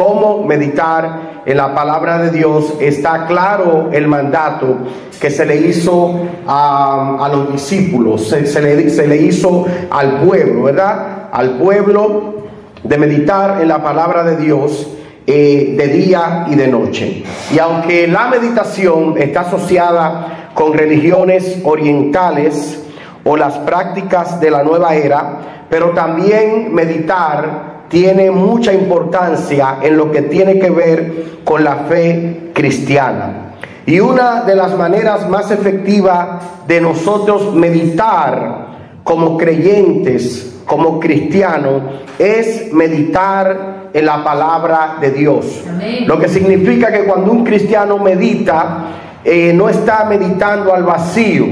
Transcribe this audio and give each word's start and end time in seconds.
cómo 0.00 0.44
meditar 0.44 1.42
en 1.44 1.58
la 1.58 1.74
palabra 1.74 2.16
de 2.16 2.30
Dios, 2.30 2.72
está 2.80 3.26
claro 3.26 3.90
el 3.92 4.08
mandato 4.08 4.78
que 5.20 5.28
se 5.30 5.44
le 5.44 5.56
hizo 5.56 6.20
a, 6.46 7.28
los 7.30 7.52
discípulos, 7.52 8.26
se, 8.26 8.62
le, 8.62 8.88
se 8.88 9.06
le 9.06 9.18
hizo 9.18 9.66
al 9.90 10.20
pueblo, 10.20 10.62
¿verdad? 10.62 11.28
Al 11.30 11.58
pueblo 11.58 12.46
de 12.82 12.96
meditar 12.96 13.60
en 13.60 13.68
la 13.68 13.82
palabra 13.82 14.24
de 14.24 14.38
Dios 14.38 14.88
eh, 15.26 15.74
de 15.76 15.88
día 15.88 16.46
y 16.48 16.54
de 16.54 16.68
noche. 16.68 17.22
Y 17.54 17.58
aunque 17.58 18.06
la 18.06 18.28
meditación 18.28 19.16
está 19.18 19.42
asociada 19.42 20.50
con 20.54 20.72
religiones 20.72 21.60
orientales 21.62 22.82
o 23.22 23.36
las 23.36 23.58
prácticas 23.58 24.40
de 24.40 24.50
la 24.50 24.62
nueva 24.62 24.94
era, 24.94 25.66
pero 25.68 25.90
también 25.90 26.72
meditar 26.72 27.69
tiene 27.90 28.30
mucha 28.30 28.72
importancia 28.72 29.78
en 29.82 29.96
lo 29.96 30.10
que 30.10 30.22
tiene 30.22 30.58
que 30.58 30.70
ver 30.70 31.24
con 31.44 31.64
la 31.64 31.74
fe 31.88 32.50
cristiana. 32.54 33.50
Y 33.84 33.98
una 33.98 34.42
de 34.44 34.54
las 34.54 34.76
maneras 34.78 35.28
más 35.28 35.50
efectivas 35.50 36.42
de 36.68 36.80
nosotros 36.80 37.52
meditar 37.52 38.68
como 39.02 39.36
creyentes, 39.36 40.60
como 40.64 41.00
cristianos, 41.00 41.82
es 42.16 42.72
meditar 42.72 43.88
en 43.92 44.06
la 44.06 44.22
palabra 44.22 44.98
de 45.00 45.10
Dios. 45.10 45.64
Lo 46.06 46.16
que 46.20 46.28
significa 46.28 46.92
que 46.92 47.04
cuando 47.04 47.32
un 47.32 47.42
cristiano 47.42 47.98
medita, 47.98 48.86
eh, 49.24 49.52
no 49.52 49.68
está 49.68 50.04
meditando 50.04 50.72
al 50.72 50.84
vacío. 50.84 51.44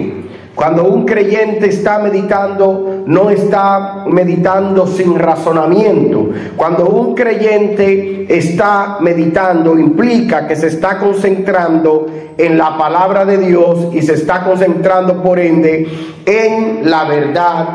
Cuando 0.59 0.87
un 0.87 1.05
creyente 1.05 1.69
está 1.69 2.01
meditando, 2.01 3.05
no 3.07 3.31
está 3.31 4.07
meditando 4.09 4.89
sin 4.89 5.17
razonamiento. 5.17 6.31
Cuando 6.57 6.89
un 6.89 7.15
creyente 7.15 8.27
está 8.29 8.99
meditando, 9.01 9.79
implica 9.79 10.49
que 10.49 10.57
se 10.57 10.67
está 10.67 10.99
concentrando 10.99 12.09
en 12.37 12.59
la 12.59 12.77
palabra 12.77 13.25
de 13.25 13.39
Dios 13.39 13.95
y 13.95 14.03
se 14.03 14.15
está 14.15 14.43
concentrando, 14.43 15.23
por 15.23 15.39
ende, 15.39 15.87
en 16.27 16.91
la 16.91 17.05
verdad 17.05 17.69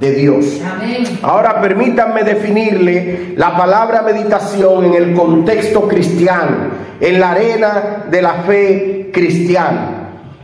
de 0.00 0.12
Dios. 0.12 0.62
Ahora 1.20 1.60
permítanme 1.60 2.24
definirle 2.24 3.34
la 3.36 3.54
palabra 3.54 4.00
meditación 4.00 4.86
en 4.86 4.94
el 4.94 5.12
contexto 5.12 5.86
cristiano, 5.86 6.56
en 7.02 7.20
la 7.20 7.32
arena 7.32 8.06
de 8.10 8.22
la 8.22 8.32
fe 8.46 9.10
cristiana. 9.12 9.99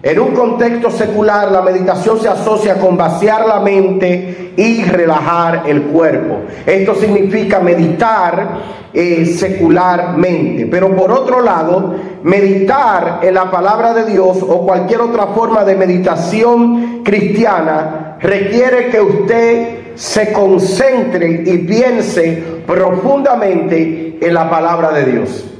En 0.06 0.20
un 0.20 0.30
contexto 0.34 0.88
secular, 0.88 1.50
la 1.50 1.62
meditación 1.62 2.20
se 2.20 2.28
asocia 2.28 2.76
con 2.76 2.96
vaciar 2.96 3.44
la 3.44 3.58
mente 3.58 4.52
y 4.56 4.84
relajar 4.84 5.64
el 5.66 5.82
cuerpo. 5.82 6.42
Esto 6.64 6.94
significa 6.94 7.58
meditar 7.58 8.86
eh, 8.94 9.26
secularmente. 9.26 10.66
Pero 10.66 10.94
por 10.94 11.10
otro 11.10 11.40
lado, 11.40 11.96
meditar 12.22 13.18
en 13.20 13.34
la 13.34 13.50
palabra 13.50 13.94
de 13.94 14.04
Dios 14.04 14.38
o 14.42 14.64
cualquier 14.64 15.00
otra 15.00 15.26
forma 15.26 15.64
de 15.64 15.74
meditación 15.74 17.02
cristiana 17.02 18.16
requiere 18.20 18.90
que 18.90 19.00
usted 19.00 19.78
se 19.96 20.32
concentre 20.32 21.42
y 21.46 21.58
piense 21.66 22.44
profundamente 22.64 24.18
en 24.20 24.32
la 24.34 24.48
palabra 24.48 24.92
de 24.92 25.04
Dios. 25.04 25.55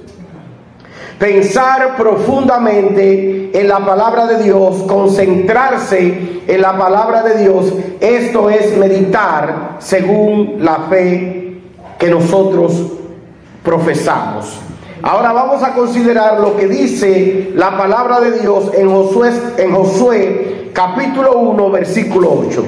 Pensar 1.19 1.97
profundamente 1.97 3.51
en 3.59 3.69
la 3.69 3.79
palabra 3.79 4.27
de 4.27 4.43
Dios, 4.43 4.83
concentrarse 4.83 6.43
en 6.47 6.61
la 6.61 6.77
palabra 6.77 7.23
de 7.23 7.43
Dios, 7.43 7.73
esto 8.01 8.51
es 8.51 8.77
meditar 8.77 9.77
según 9.79 10.57
la 10.59 10.87
fe 10.91 11.59
que 11.99 12.11
nosotros 12.11 12.93
profesamos. 13.65 14.61
Ahora 15.03 15.33
vamos 15.33 15.63
a 15.63 15.73
considerar 15.73 16.39
lo 16.41 16.55
que 16.57 16.69
dice 16.69 17.51
la 17.55 17.79
palabra 17.79 18.21
de 18.21 18.41
Dios 18.41 18.71
en 18.75 18.91
Josué, 18.91 19.33
en 19.57 19.75
Josué 19.75 20.71
capítulo 20.75 21.39
1, 21.39 21.71
versículo 21.71 22.45
8. 22.47 22.65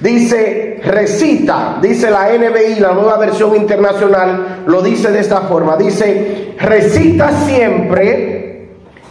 Dice, 0.00 0.80
recita, 0.84 1.78
dice 1.82 2.08
la 2.10 2.28
NBI, 2.28 2.78
la 2.78 2.92
nueva 2.92 3.18
versión 3.18 3.56
internacional, 3.56 4.62
lo 4.66 4.80
dice 4.80 5.10
de 5.10 5.18
esta 5.18 5.40
forma. 5.42 5.76
Dice, 5.76 6.54
recita 6.58 7.32
siempre 7.44 8.68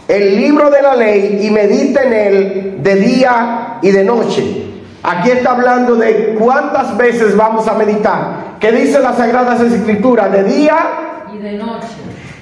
el 0.08 0.36
libro 0.36 0.70
de 0.70 0.80
la 0.80 0.96
ley 0.96 1.40
y 1.42 1.50
medita 1.50 2.04
en 2.04 2.12
él 2.14 2.76
de 2.82 2.94
día 2.96 3.78
y 3.82 3.90
de 3.90 4.02
noche. 4.02 4.64
Aquí 5.02 5.30
está 5.30 5.52
hablando 5.52 5.94
de 5.94 6.34
cuántas 6.38 6.96
veces 6.96 7.36
vamos 7.36 7.68
a 7.68 7.74
meditar. 7.74 8.56
¿Qué 8.58 8.72
dice 8.72 8.98
las 9.00 9.18
Sagradas 9.18 9.60
Escrituras? 9.60 10.32
De 10.32 10.44
día 10.44 10.76
y 11.34 11.38
de 11.38 11.52
noche. 11.52 11.86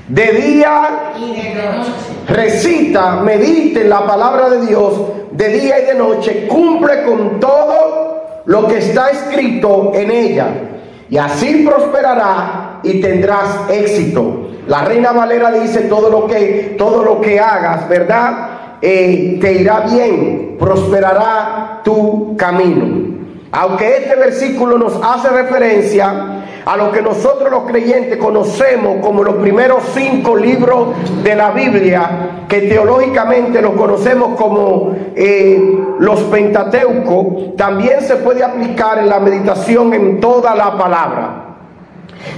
De 0.06 0.32
día 0.32 1.12
y 1.18 1.34
de 1.34 1.54
noche. 1.54 1.90
Recita, 2.28 3.16
medite 3.16 3.82
en 3.82 3.90
la 3.90 4.06
palabra 4.06 4.48
de 4.50 4.66
Dios 4.66 4.94
de 5.32 5.48
día 5.48 5.80
y 5.80 5.86
de 5.86 5.94
noche, 5.94 6.46
cumple 6.48 7.02
con 7.02 7.38
todo 7.38 8.05
lo 8.46 8.66
que 8.66 8.78
está 8.78 9.10
escrito 9.10 9.92
en 9.94 10.10
ella. 10.10 10.48
Y 11.08 11.18
así 11.18 11.64
prosperará 11.68 12.80
y 12.82 13.00
tendrás 13.00 13.70
éxito. 13.70 14.48
La 14.66 14.84
reina 14.84 15.12
Valera 15.12 15.52
dice 15.52 15.82
todo 15.82 16.10
lo 16.10 16.26
que, 16.26 16.74
todo 16.76 17.04
lo 17.04 17.20
que 17.20 17.38
hagas, 17.38 17.88
¿verdad? 17.88 18.48
Eh, 18.80 19.38
te 19.40 19.52
irá 19.52 19.80
bien, 19.80 20.56
prosperará 20.58 21.80
tu 21.84 22.36
camino. 22.36 23.16
Aunque 23.52 23.98
este 23.98 24.16
versículo 24.16 24.76
nos 24.76 24.98
hace 25.02 25.28
referencia 25.28 26.44
a 26.66 26.76
lo 26.76 26.90
que 26.90 27.00
nosotros 27.00 27.48
los 27.48 27.62
creyentes 27.62 28.18
conocemos 28.18 28.96
como 29.00 29.22
los 29.22 29.36
primeros 29.36 29.84
cinco 29.94 30.36
libros 30.36 30.88
de 31.22 31.36
la 31.36 31.52
Biblia, 31.52 32.44
que 32.48 32.62
teológicamente 32.62 33.62
los 33.62 33.74
conocemos 33.74 34.36
como 34.36 34.96
eh, 35.14 35.78
los 36.00 36.20
Pentateucos, 36.24 37.54
también 37.56 38.02
se 38.02 38.16
puede 38.16 38.42
aplicar 38.42 38.98
en 38.98 39.08
la 39.08 39.20
meditación 39.20 39.94
en 39.94 40.18
toda 40.18 40.56
la 40.56 40.76
palabra. 40.76 41.45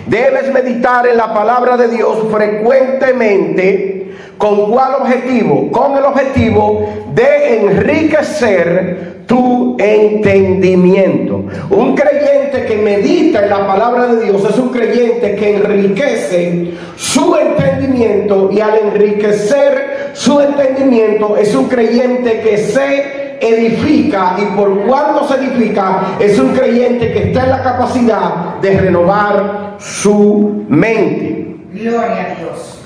Debes 0.06 0.53
meditar 0.53 1.06
en 1.06 1.16
la 1.16 1.33
palabra 1.33 1.77
de 1.77 1.89
Dios 1.89 2.19
frecuentemente. 2.31 4.15
¿Con 4.39 4.71
cuál 4.71 4.94
objetivo? 5.03 5.71
Con 5.72 5.97
el 5.97 6.05
objetivo 6.05 6.89
de 7.12 7.61
enriquecer 7.61 9.19
tu 9.27 9.77
entendimiento. 9.78 11.44
Un 11.71 11.94
creyente 11.94 12.65
que 12.67 12.78
medita 12.78 13.44
en 13.44 13.50
la 13.50 13.67
palabra 13.67 14.06
de 14.06 14.25
Dios 14.25 14.43
es 14.49 14.59
un 14.59 14.71
creyente 14.71 15.37
que 15.37 15.56
enriquece 15.56 16.72
su 16.97 17.37
entendimiento 17.37 18.49
y 18.50 18.61
al 18.61 18.78
enriquecer 18.78 20.12
su 20.15 20.41
entendimiento 20.41 21.37
es 21.37 21.55
un 21.55 21.69
creyente 21.69 22.41
que 22.41 22.56
se 22.56 23.38
edifica 23.41 24.37
y 24.38 24.56
por 24.56 24.87
cuando 24.87 25.28
se 25.28 25.34
edifica 25.34 26.17
es 26.19 26.38
un 26.38 26.55
creyente 26.55 27.12
que 27.12 27.28
está 27.28 27.44
en 27.44 27.50
la 27.50 27.62
capacidad 27.62 28.56
de 28.61 28.81
renovar 28.81 29.68
su 29.78 30.65
mente. 30.69 31.56
Gloria 31.72 32.33
a 32.33 32.41
Dios. 32.41 32.78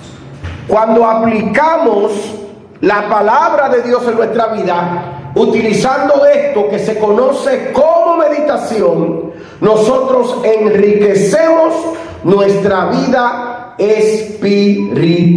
Cuando 0.68 1.04
aplicamos 1.06 2.12
la 2.80 3.08
palabra 3.08 3.68
de 3.68 3.82
Dios 3.82 4.06
en 4.06 4.16
nuestra 4.16 4.48
vida, 4.48 5.30
utilizando 5.34 6.24
esto 6.26 6.68
que 6.68 6.78
se 6.78 6.98
conoce 6.98 7.72
como 7.72 8.16
meditación, 8.16 9.32
nosotros 9.60 10.38
enriquecemos 10.44 11.74
nuestra 12.24 12.86
vida 12.86 13.74
espiritual. 13.78 15.30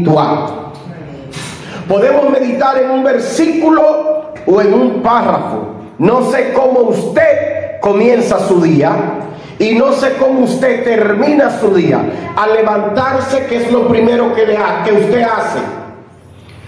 Podemos 1.87 2.29
meditar 2.31 2.81
en 2.81 2.89
un 2.89 3.03
versículo 3.03 4.33
o 4.45 4.61
en 4.61 4.73
un 4.73 5.01
párrafo. 5.01 5.67
No 5.97 6.29
sé 6.31 6.51
cómo 6.53 6.81
usted 6.81 7.79
comienza 7.79 8.39
su 8.47 8.61
día 8.61 9.19
y 9.59 9.73
no 9.75 9.93
sé 9.93 10.13
cómo 10.19 10.41
usted 10.41 10.83
termina 10.83 11.59
su 11.59 11.73
día. 11.73 12.01
Al 12.35 12.53
levantarse, 12.55 13.45
¿qué 13.47 13.63
es 13.63 13.71
lo 13.71 13.87
primero 13.87 14.33
que, 14.33 14.45
le 14.45 14.57
que 14.83 14.91
usted 14.91 15.21
hace? 15.21 15.59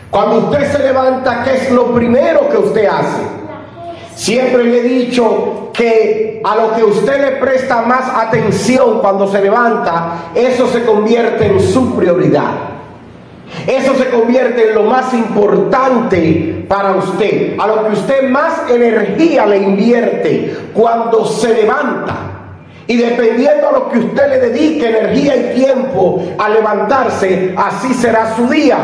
Cuando 0.10 0.38
usted 0.38 0.72
se 0.72 0.80
levanta, 0.80 1.44
¿qué 1.44 1.56
es 1.56 1.72
lo 1.72 1.94
primero 1.94 2.48
que 2.50 2.58
usted 2.58 2.86
hace? 2.86 3.24
Siempre 4.16 4.64
le 4.64 4.80
he 4.80 4.84
dicho 4.84 5.70
que 5.74 6.42
a 6.44 6.56
lo 6.56 6.76
que 6.76 6.84
usted 6.84 7.22
le 7.22 7.32
presta 7.38 7.82
más 7.82 8.10
atención 8.10 9.00
cuando 9.00 9.28
se 9.28 9.42
levanta, 9.42 10.32
eso 10.34 10.68
se 10.68 10.84
convierte 10.86 11.46
en 11.46 11.60
su 11.60 11.96
prioridad. 11.96 12.52
Eso 13.66 13.96
se 13.96 14.10
convierte 14.10 14.70
en 14.70 14.76
lo 14.76 14.84
más 14.84 15.14
importante 15.14 16.66
para 16.68 16.96
usted, 16.96 17.60
a 17.60 17.68
lo 17.68 17.86
que 17.86 17.94
usted 17.94 18.30
más 18.30 18.70
energía 18.70 19.46
le 19.46 19.58
invierte 19.58 20.56
cuando 20.74 21.26
se 21.26 21.54
levanta. 21.54 22.16
Y 22.88 22.96
dependiendo 22.96 23.70
a 23.70 23.72
lo 23.74 23.90
que 23.90 24.00
usted 24.00 24.30
le 24.30 24.40
dedique 24.40 24.88
energía 24.88 25.36
y 25.36 25.56
tiempo 25.56 26.24
a 26.38 26.50
levantarse, 26.50 27.54
así 27.58 27.94
será 27.94 28.34
su 28.36 28.48
día. 28.48 28.78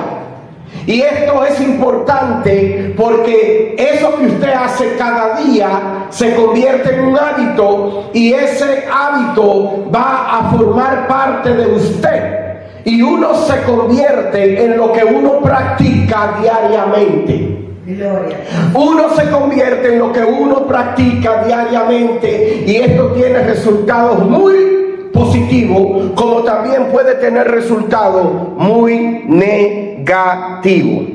Y 0.86 1.02
esto 1.02 1.46
es 1.46 1.62
importante 1.62 2.94
porque 2.98 3.76
eso 3.78 4.18
que 4.18 4.26
usted 4.26 4.54
hace 4.54 4.96
cada 4.98 5.38
día 5.38 6.08
se 6.10 6.36
convierte 6.36 6.96
en 6.96 7.06
un 7.06 7.18
hábito 7.18 8.10
y 8.14 8.34
ese 8.34 8.86
hábito 8.92 9.90
va 9.94 10.40
a 10.40 10.52
formar 10.52 11.08
parte 11.08 11.54
de 11.54 11.68
usted. 11.68 12.40
y 12.86 13.02
uno 13.02 13.34
se 13.34 13.62
convierte 13.62 14.66
en 14.66 14.76
lo 14.76 14.92
que 14.92 15.06
uno 15.06 15.40
practica 15.40 16.34
diariamente. 16.42 17.53
Uno 17.86 19.10
se 19.14 19.30
convierte 19.30 19.94
en 19.94 20.00
lo 20.00 20.12
que 20.14 20.24
uno 20.24 20.66
practica 20.66 21.44
diariamente 21.44 22.64
y 22.66 22.78
esto 22.78 23.12
tiene 23.12 23.40
resultados 23.40 24.20
muy 24.26 25.10
positivos 25.12 26.12
como 26.16 26.44
también 26.44 26.88
puede 26.94 27.16
tener 27.16 27.52
resultados 27.52 28.56
muy 28.56 29.26
negativos. 29.28 31.08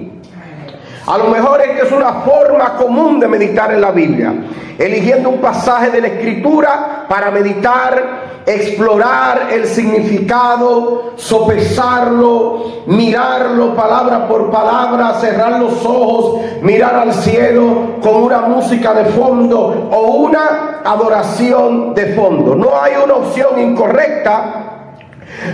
A 1.07 1.17
lo 1.17 1.29
mejor 1.29 1.63
esta 1.63 1.87
es 1.87 1.93
una 1.93 2.13
forma 2.21 2.77
común 2.77 3.19
de 3.19 3.29
meditar 3.29 3.73
en 3.73 3.81
la 3.81 3.91
Biblia, 3.91 4.35
eligiendo 4.77 5.31
un 5.31 5.41
pasaje 5.41 5.91
de 5.91 6.03
la 6.03 6.09
Escritura 6.09 7.07
para 7.09 7.31
meditar 7.31 8.28
explorar 8.49 9.49
el 9.53 9.67
significado, 9.67 11.13
sopesarlo, 11.17 12.65
mirarlo 12.87 13.75
palabra 13.75 14.27
por 14.27 14.51
palabra, 14.51 15.15
cerrar 15.21 15.61
los 15.61 15.85
ojos, 15.85 16.41
mirar 16.63 16.95
al 16.97 17.13
cielo 17.13 17.99
con 18.03 18.23
una 18.23 18.41
música 18.41 18.95
de 18.95 19.05
fondo 19.13 19.89
o 19.93 20.01
una 20.17 20.81
adoración 20.83 21.95
de 21.95 22.15
fondo. 22.15 22.55
No 22.55 22.71
hay 22.81 22.95
una 23.05 23.17
opción 23.17 23.61
incorrecta 23.61 24.68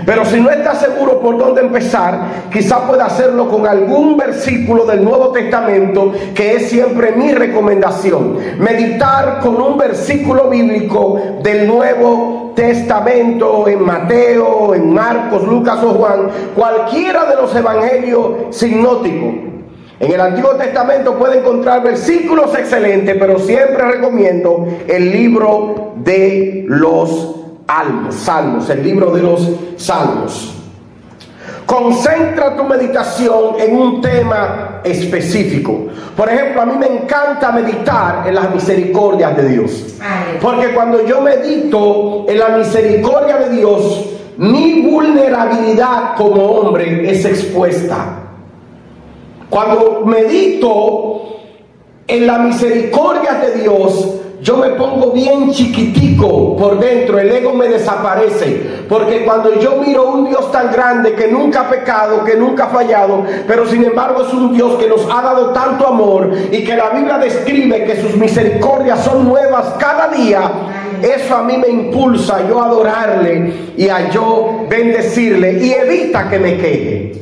pero 0.06 0.24
si 0.24 0.40
no 0.40 0.50
está 0.50 0.74
seguro 0.74 1.20
por 1.20 1.38
dónde 1.38 1.60
empezar, 1.60 2.48
quizá 2.52 2.86
pueda 2.86 3.06
hacerlo 3.06 3.48
con 3.48 3.66
algún 3.66 4.16
versículo 4.16 4.84
del 4.84 5.04
Nuevo 5.04 5.30
Testamento, 5.30 6.12
que 6.34 6.56
es 6.56 6.68
siempre 6.68 7.12
mi 7.12 7.32
recomendación. 7.32 8.38
Meditar 8.58 9.40
con 9.40 9.60
un 9.60 9.78
versículo 9.78 10.48
bíblico 10.48 11.20
del 11.42 11.66
Nuevo 11.66 12.52
Testamento, 12.54 13.66
en 13.68 13.84
Mateo, 13.84 14.74
en 14.74 14.92
Marcos, 14.92 15.42
Lucas 15.44 15.82
o 15.82 15.90
Juan, 15.94 16.28
cualquiera 16.54 17.26
de 17.26 17.36
los 17.36 17.54
evangelios 17.54 18.56
sinóticos. 18.56 19.34
En 20.00 20.12
el 20.12 20.20
Antiguo 20.20 20.50
Testamento 20.52 21.14
puede 21.14 21.38
encontrar 21.38 21.82
versículos 21.82 22.54
excelentes, 22.56 23.16
pero 23.18 23.38
siempre 23.38 23.84
recomiendo 23.84 24.66
el 24.88 25.10
libro 25.10 25.92
de 25.96 26.64
los 26.68 27.43
Salmos, 27.66 28.14
Salmos, 28.14 28.70
el 28.70 28.82
libro 28.82 29.10
de 29.10 29.22
los 29.22 29.48
Salmos. 29.76 30.54
Concentra 31.66 32.54
tu 32.56 32.64
meditación 32.64 33.56
en 33.58 33.76
un 33.76 34.00
tema 34.00 34.80
específico. 34.84 35.86
Por 36.14 36.28
ejemplo, 36.28 36.60
a 36.60 36.66
mí 36.66 36.74
me 36.78 36.86
encanta 36.86 37.50
meditar 37.52 38.28
en 38.28 38.34
las 38.34 38.54
misericordias 38.54 39.36
de 39.36 39.48
Dios. 39.48 39.96
Porque 40.42 40.74
cuando 40.74 41.06
yo 41.06 41.22
medito 41.22 42.26
en 42.28 42.38
la 42.38 42.50
misericordia 42.50 43.38
de 43.38 43.56
Dios, 43.56 44.04
mi 44.36 44.82
vulnerabilidad 44.82 46.16
como 46.16 46.44
hombre 46.44 47.10
es 47.10 47.24
expuesta. 47.24 48.20
Cuando 49.48 50.02
medito 50.04 51.22
en 52.06 52.26
la 52.26 52.38
misericordia 52.38 53.34
de 53.34 53.62
Dios, 53.62 54.20
yo 54.44 54.58
me 54.58 54.68
pongo 54.72 55.10
bien 55.12 55.50
chiquitico 55.50 56.54
por 56.54 56.78
dentro, 56.78 57.18
el 57.18 57.32
ego 57.32 57.54
me 57.54 57.66
desaparece, 57.66 58.84
porque 58.90 59.24
cuando 59.24 59.58
yo 59.58 59.76
miro 59.76 60.10
un 60.10 60.28
Dios 60.28 60.52
tan 60.52 60.70
grande 60.70 61.14
que 61.14 61.28
nunca 61.28 61.62
ha 61.62 61.70
pecado, 61.70 62.22
que 62.24 62.36
nunca 62.36 62.64
ha 62.64 62.68
fallado, 62.68 63.24
pero 63.48 63.66
sin 63.66 63.84
embargo 63.84 64.22
es 64.22 64.34
un 64.34 64.52
Dios 64.52 64.78
que 64.78 64.86
nos 64.86 65.08
ha 65.10 65.22
dado 65.22 65.48
tanto 65.52 65.88
amor 65.88 66.30
y 66.52 66.62
que 66.62 66.76
la 66.76 66.90
Biblia 66.90 67.16
describe 67.16 67.84
que 67.86 67.96
sus 68.02 68.16
misericordias 68.16 69.02
son 69.02 69.26
nuevas 69.26 69.64
cada 69.78 70.08
día, 70.08 70.42
eso 71.00 71.36
a 71.36 71.42
mí 71.42 71.56
me 71.56 71.68
impulsa 71.68 72.46
yo 72.46 72.60
a 72.60 72.66
adorarle 72.66 73.50
y 73.78 73.88
a 73.88 74.10
yo 74.10 74.66
bendecirle 74.68 75.64
y 75.64 75.72
evita 75.72 76.28
que 76.28 76.38
me 76.38 76.58
queje. 76.58 77.12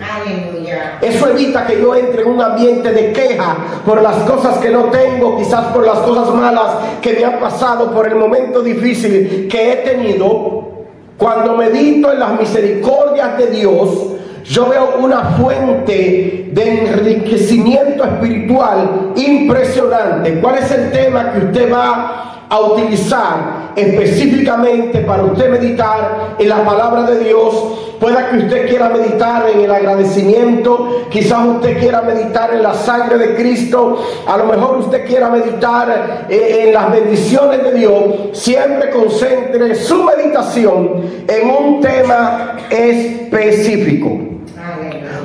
Eso 1.01 1.29
evita 1.29 1.67
que 1.67 1.81
yo 1.81 1.95
entre 1.95 2.23
en 2.23 2.29
un 2.29 2.41
ambiente 2.41 2.93
de 2.93 3.13
queja 3.13 3.57
por 3.85 4.01
las 4.01 4.17
cosas 4.25 4.59
que 4.59 4.71
no 4.71 4.85
tengo, 4.85 5.37
quizás 5.37 5.67
por 5.67 5.87
las 5.87 5.99
cosas 5.99 6.35
malas 6.35 6.71
que 7.01 7.15
me 7.15 7.25
han 7.25 7.41
pasado, 7.41 7.93
por 7.93 8.07
el 8.07 8.17
momento 8.17 8.63
difícil 8.63 9.49
que 9.51 9.73
he 9.73 9.77
tenido. 9.77 10.71
Cuando 11.19 11.57
medito 11.57 12.13
en 12.13 12.19
las 12.19 12.39
misericordias 12.39 13.39
de 13.39 13.47
Dios, 13.49 14.13
yo 14.45 14.69
veo 14.69 14.97
una 14.99 15.37
fuente 15.37 16.51
de 16.53 16.85
enriquecimiento 16.85 18.05
espiritual 18.05 19.13
impresionante. 19.15 20.41
¿Cuál 20.41 20.59
es 20.59 20.71
el 20.73 20.91
tema 20.91 21.33
que 21.33 21.47
usted 21.47 21.73
va 21.73 22.32
a 22.53 22.61
utilizar 22.61 23.73
específicamente 23.75 24.99
para 25.01 25.23
usted 25.25 25.49
meditar 25.49 26.37
en 26.39 26.49
la 26.51 26.63
palabra 26.63 27.05
de 27.05 27.25
Dios. 27.25 27.95
Pueda 27.99 28.29
que 28.29 28.37
usted 28.37 28.69
quiera 28.69 28.91
meditar 28.91 29.49
en 29.49 29.61
el 29.61 29.71
agradecimiento, 29.71 31.07
quizás 31.09 31.47
usted 31.47 31.79
quiera 31.79 32.03
meditar 32.03 32.53
en 32.53 32.63
la 32.63 32.75
sangre 32.75 33.17
de 33.17 33.37
Cristo, 33.37 34.05
a 34.27 34.37
lo 34.37 34.45
mejor 34.45 34.81
usted 34.81 35.07
quiera 35.07 35.31
meditar 35.31 36.27
eh, 36.29 36.65
en 36.67 36.75
las 36.75 36.93
bendiciones 36.93 37.65
de 37.65 37.73
Dios. 37.73 38.03
Siempre 38.33 38.91
concentre 38.91 39.75
su 39.75 40.05
meditación 40.05 41.05
en 41.27 41.49
un 41.49 41.81
tema 41.81 42.57
específico. 42.69 44.11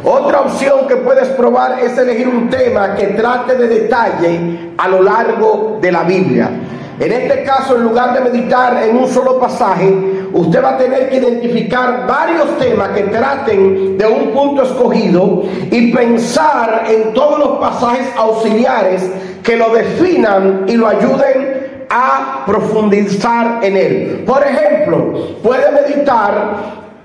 Otra 0.05 0.41
opción 0.41 0.87
que 0.87 0.95
puedes 0.95 1.27
probar 1.29 1.79
es 1.81 1.97
elegir 1.97 2.29
un 2.29 2.49
tema 2.49 2.95
que 2.95 3.07
trate 3.07 3.55
de 3.55 3.67
detalle 3.67 4.71
a 4.77 4.87
lo 4.87 5.03
largo 5.03 5.79
de 5.81 5.91
la 5.91 6.03
Biblia. 6.03 6.49
En 6.99 7.11
este 7.11 7.43
caso, 7.43 7.75
en 7.75 7.83
lugar 7.83 8.13
de 8.13 8.21
meditar 8.21 8.81
en 8.81 8.97
un 8.97 9.07
solo 9.07 9.39
pasaje, 9.39 9.93
usted 10.33 10.63
va 10.63 10.69
a 10.71 10.77
tener 10.77 11.09
que 11.09 11.17
identificar 11.17 12.07
varios 12.07 12.57
temas 12.57 12.89
que 12.89 13.03
traten 13.03 13.97
de 13.97 14.05
un 14.07 14.31
punto 14.31 14.63
escogido 14.63 15.43
y 15.69 15.93
pensar 15.93 16.85
en 16.89 17.13
todos 17.13 17.37
los 17.37 17.59
pasajes 17.59 18.07
auxiliares 18.17 19.03
que 19.43 19.57
lo 19.57 19.69
definan 19.69 20.65
y 20.67 20.75
lo 20.75 20.87
ayuden 20.87 21.85
a 21.89 22.43
profundizar 22.47 23.63
en 23.63 23.77
él. 23.77 24.23
Por 24.25 24.41
ejemplo, 24.43 25.37
puede 25.43 25.71
meditar 25.71 26.55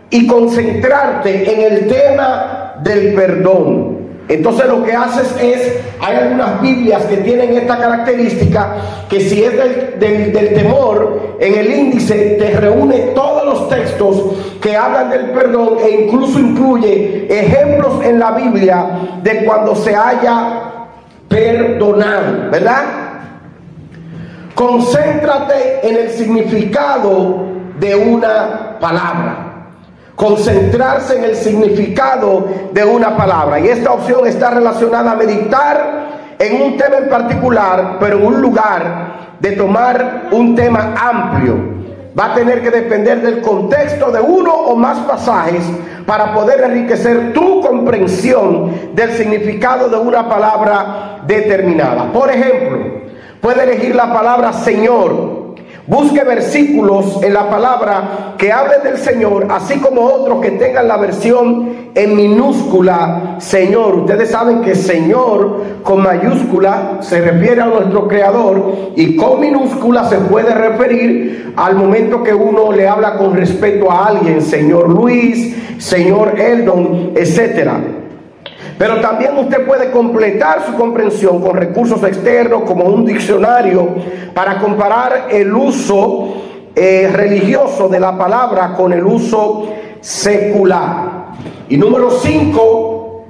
y 0.08 0.26
concentrarte 0.26 1.52
en 1.52 1.72
el 1.72 1.88
tema 1.88 2.76
del 2.82 3.14
perdón. 3.14 4.01
Entonces 4.28 4.66
lo 4.66 4.84
que 4.84 4.92
haces 4.92 5.34
es, 5.40 5.80
hay 6.00 6.16
algunas 6.16 6.62
Biblias 6.62 7.04
que 7.06 7.18
tienen 7.18 7.56
esta 7.56 7.76
característica, 7.76 8.74
que 9.08 9.20
si 9.20 9.42
es 9.42 9.52
del, 9.98 10.32
del, 10.32 10.54
temor, 10.54 11.36
en 11.40 11.54
el 11.54 11.72
índice 11.72 12.36
te 12.38 12.58
reúne 12.58 12.98
todos 13.14 13.44
los 13.44 13.68
textos 13.68 14.16
que 14.60 14.76
hablan 14.76 15.10
del 15.10 15.30
perdón 15.30 15.76
e 15.84 16.04
incluso 16.04 16.38
incluye 16.38 17.26
ejemplos 17.28 18.04
en 18.04 18.18
la 18.18 18.30
Biblia 18.32 18.86
de 19.22 19.44
cuando 19.44 19.74
se 19.74 19.94
haya 19.94 20.86
perdonado, 21.28 22.50
¿verdad? 22.50 22.84
Concéntrate 24.54 25.80
en 25.82 25.96
el 25.96 26.10
significado 26.10 27.46
de 27.80 27.96
una 27.96 28.78
palabra 28.78 29.51
concentrarse 30.16 31.18
en 31.18 31.24
el 31.24 31.36
significado 31.36 32.46
de 32.72 32.84
una 32.84 33.16
palabra. 33.16 33.60
Y 33.60 33.68
esta 33.68 33.92
opción 33.92 34.26
está 34.26 34.50
relacionada 34.50 35.12
a 35.12 35.16
meditar 35.16 36.02
en 36.38 36.62
un 36.62 36.76
tema 36.76 36.98
en 36.98 37.08
particular, 37.08 37.96
pero 38.00 38.18
en 38.18 38.26
un 38.26 38.40
lugar 38.40 39.36
de 39.40 39.52
tomar 39.52 40.28
un 40.32 40.54
tema 40.54 40.94
amplio. 40.96 41.72
Va 42.18 42.32
a 42.32 42.34
tener 42.34 42.62
que 42.62 42.70
depender 42.70 43.22
del 43.22 43.40
contexto 43.40 44.10
de 44.10 44.20
uno 44.20 44.52
o 44.52 44.76
más 44.76 44.98
pasajes 45.00 45.64
para 46.06 46.34
poder 46.34 46.62
enriquecer 46.62 47.32
tu 47.32 47.60
comprensión 47.62 48.94
del 48.94 49.12
significado 49.12 49.88
de 49.88 49.96
una 49.96 50.28
palabra 50.28 51.22
determinada. 51.26 52.12
Por 52.12 52.30
ejemplo, 52.30 53.02
puede 53.40 53.62
elegir 53.62 53.94
la 53.96 54.12
palabra 54.12 54.52
Señor 54.52 55.41
Busque 55.86 56.22
versículos 56.22 57.20
en 57.24 57.34
la 57.34 57.50
palabra 57.50 58.34
que 58.38 58.52
hablen 58.52 58.84
del 58.84 58.98
Señor, 58.98 59.48
así 59.50 59.80
como 59.80 60.02
otros 60.02 60.40
que 60.40 60.52
tengan 60.52 60.86
la 60.86 60.96
versión 60.96 61.90
en 61.92 62.14
minúscula 62.14 63.36
Señor. 63.38 63.96
Ustedes 63.96 64.30
saben 64.30 64.60
que 64.60 64.76
Señor 64.76 65.60
con 65.82 66.00
mayúscula 66.00 66.98
se 67.00 67.20
refiere 67.20 67.62
a 67.62 67.66
nuestro 67.66 68.06
Creador 68.06 68.92
y 68.94 69.16
con 69.16 69.40
minúscula 69.40 70.08
se 70.08 70.18
puede 70.18 70.54
referir 70.54 71.52
al 71.56 71.74
momento 71.74 72.22
que 72.22 72.32
uno 72.32 72.70
le 72.70 72.86
habla 72.86 73.18
con 73.18 73.34
respeto 73.34 73.90
a 73.90 74.06
alguien, 74.06 74.40
Señor 74.40 74.88
Luis, 74.88 75.56
Señor 75.78 76.38
Eldon, 76.38 77.10
etcétera. 77.16 78.01
Pero 78.78 79.00
también 79.00 79.36
usted 79.38 79.64
puede 79.66 79.90
completar 79.90 80.64
su 80.66 80.74
comprensión 80.74 81.40
con 81.40 81.56
recursos 81.56 82.02
externos 82.02 82.62
como 82.62 82.84
un 82.84 83.04
diccionario 83.04 83.88
para 84.34 84.58
comparar 84.58 85.28
el 85.30 85.54
uso 85.54 86.34
eh, 86.74 87.10
religioso 87.12 87.88
de 87.88 88.00
la 88.00 88.16
palabra 88.16 88.74
con 88.74 88.92
el 88.92 89.04
uso 89.04 89.68
secular. 90.00 91.32
Y 91.68 91.76
número 91.76 92.10
5, 92.10 93.24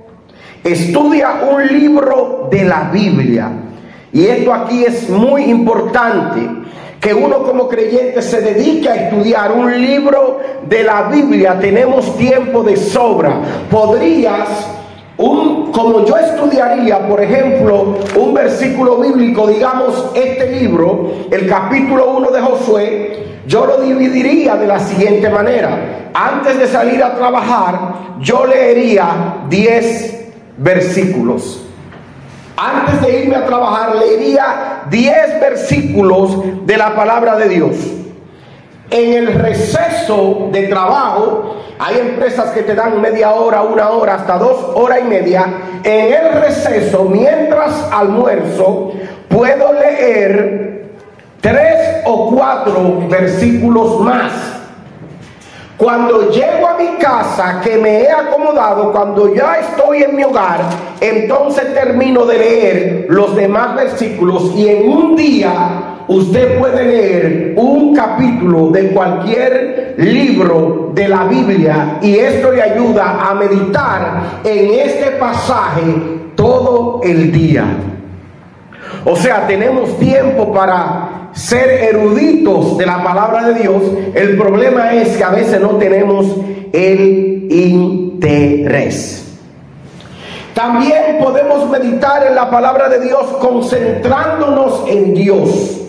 estudia 0.64 1.40
un 1.50 1.66
libro 1.66 2.49
de 2.50 2.64
la 2.64 2.90
Biblia. 2.92 3.50
Y 4.12 4.26
esto 4.26 4.52
aquí 4.52 4.84
es 4.84 5.08
muy 5.08 5.44
importante 5.44 6.62
que 7.00 7.12
uno 7.12 7.42
como 7.42 7.68
creyente 7.68 8.22
se 8.22 8.40
dedique 8.40 8.88
a 8.88 8.94
estudiar 8.94 9.50
un 9.50 9.72
libro 9.80 10.38
de 10.68 10.84
la 10.84 11.02
Biblia, 11.08 11.58
tenemos 11.58 12.16
tiempo 12.16 12.62
de 12.62 12.76
sobra. 12.76 13.40
Podrías, 13.68 14.68
un, 15.23 15.71
como 15.71 16.05
yo 16.05 16.17
estudiaría, 16.17 17.07
por 17.07 17.21
ejemplo, 17.21 17.97
un 18.17 18.35
versículo 18.35 18.97
bíblico, 18.97 19.47
digamos, 19.47 20.11
este 20.14 20.50
libro, 20.59 21.12
el 21.31 21.49
capítulo 21.49 22.17
1 22.17 22.31
de 22.31 22.41
Josué, 22.41 23.26
yo 23.47 23.67
lo 23.67 23.81
dividiría 23.81 24.57
de 24.57 24.67
la 24.67 24.81
siguiente 24.81 25.29
manera. 25.31 26.11
Antes 26.12 26.59
de 26.59 26.67
salir 26.67 27.02
a 27.02 27.14
trabajar, 27.14 27.95
yo 28.21 28.47
leería 28.47 29.45
10 29.49 30.33
versículos. 30.59 31.67
Antes 32.57 33.00
de 33.00 33.21
irme 33.21 33.37
a 33.37 33.47
trabajar, 33.47 33.95
leería 33.97 34.83
10 34.91 35.41
versículos 35.41 36.67
de 36.67 36.76
la 36.76 36.97
palabra 36.97 37.37
de 37.37 37.49
Dios. 37.49 37.76
En 38.92 39.14
el 39.14 39.32
receso 39.32 40.50
de 40.52 40.64
trabajo, 40.64 41.56
hay 41.78 41.99
empresas 41.99 42.50
que 42.50 42.61
te 42.61 42.75
dan 42.75 43.00
media 43.00 43.32
hora, 43.32 43.62
una 43.62 43.88
hora, 43.88 44.16
hasta 44.16 44.37
dos 44.37 44.72
horas 44.75 44.99
y 45.00 45.04
media. 45.04 45.46
En 45.82 46.12
el 46.12 46.42
receso, 46.42 47.04
mientras 47.04 47.88
almuerzo, 47.90 48.92
puedo 49.28 49.72
leer 49.72 50.90
tres 51.40 52.02
o 52.04 52.34
cuatro 52.37 53.08
versículos 53.08 53.99
más. 54.00 54.30
Cuando 55.78 56.30
llego 56.30 56.68
a 56.68 56.75
mi 56.76 56.99
casa, 56.99 57.62
que 57.64 57.78
me 57.78 58.02
he 58.02 58.11
acomodado, 58.11 58.92
cuando 58.92 59.34
ya 59.34 59.54
estoy 59.54 60.02
en 60.02 60.14
mi 60.14 60.22
hogar, 60.22 60.61
entonces 61.00 61.72
termino 61.72 62.26
de 62.26 62.37
leer 62.37 63.06
los 63.08 63.34
demás 63.34 63.75
versículos 63.75 64.52
y 64.54 64.68
en 64.68 64.88
un 64.90 65.16
día 65.16 65.91
usted 66.16 66.59
puede 66.59 66.85
leer 66.85 67.54
un 67.57 67.95
capítulo 67.95 68.69
de 68.69 68.88
cualquier 68.88 69.95
libro 69.99 70.90
de 70.95 71.09
la 71.09 71.25
Biblia 71.25 71.99
y 72.02 72.16
esto 72.16 72.52
le 72.52 72.62
ayuda 72.62 73.31
a 73.31 73.35
meditar 73.35 74.40
en 74.45 74.75
este 74.75 75.12
pasaje 75.12 75.83
todo 76.35 77.00
el 77.02 77.33
día. 77.33 77.64
O 79.04 79.16
sea, 79.16 79.47
tenemos 79.47 79.99
tiempo 79.99 80.52
para 80.52 81.31
ser 81.33 81.85
eruditos 81.85 82.76
de 82.76 82.87
la 82.87 83.02
palabra 83.02 83.49
de 83.49 83.54
Dios, 83.61 83.83
el 84.14 84.37
problema 84.37 84.92
es 84.92 85.16
que 85.16 85.25
a 85.25 85.31
veces 85.31 85.61
no 85.61 85.71
tenemos 85.71 86.26
el 86.73 87.47
interés. 87.50 89.23
También 90.54 91.19
podemos 91.23 91.69
meditar 91.71 92.26
en 92.26 92.35
la 92.35 92.50
palabra 92.50 92.88
de 92.90 93.00
Dios 93.00 93.23
concentrándonos 93.40 94.85
en 94.87 95.14
Dios. 95.14 95.82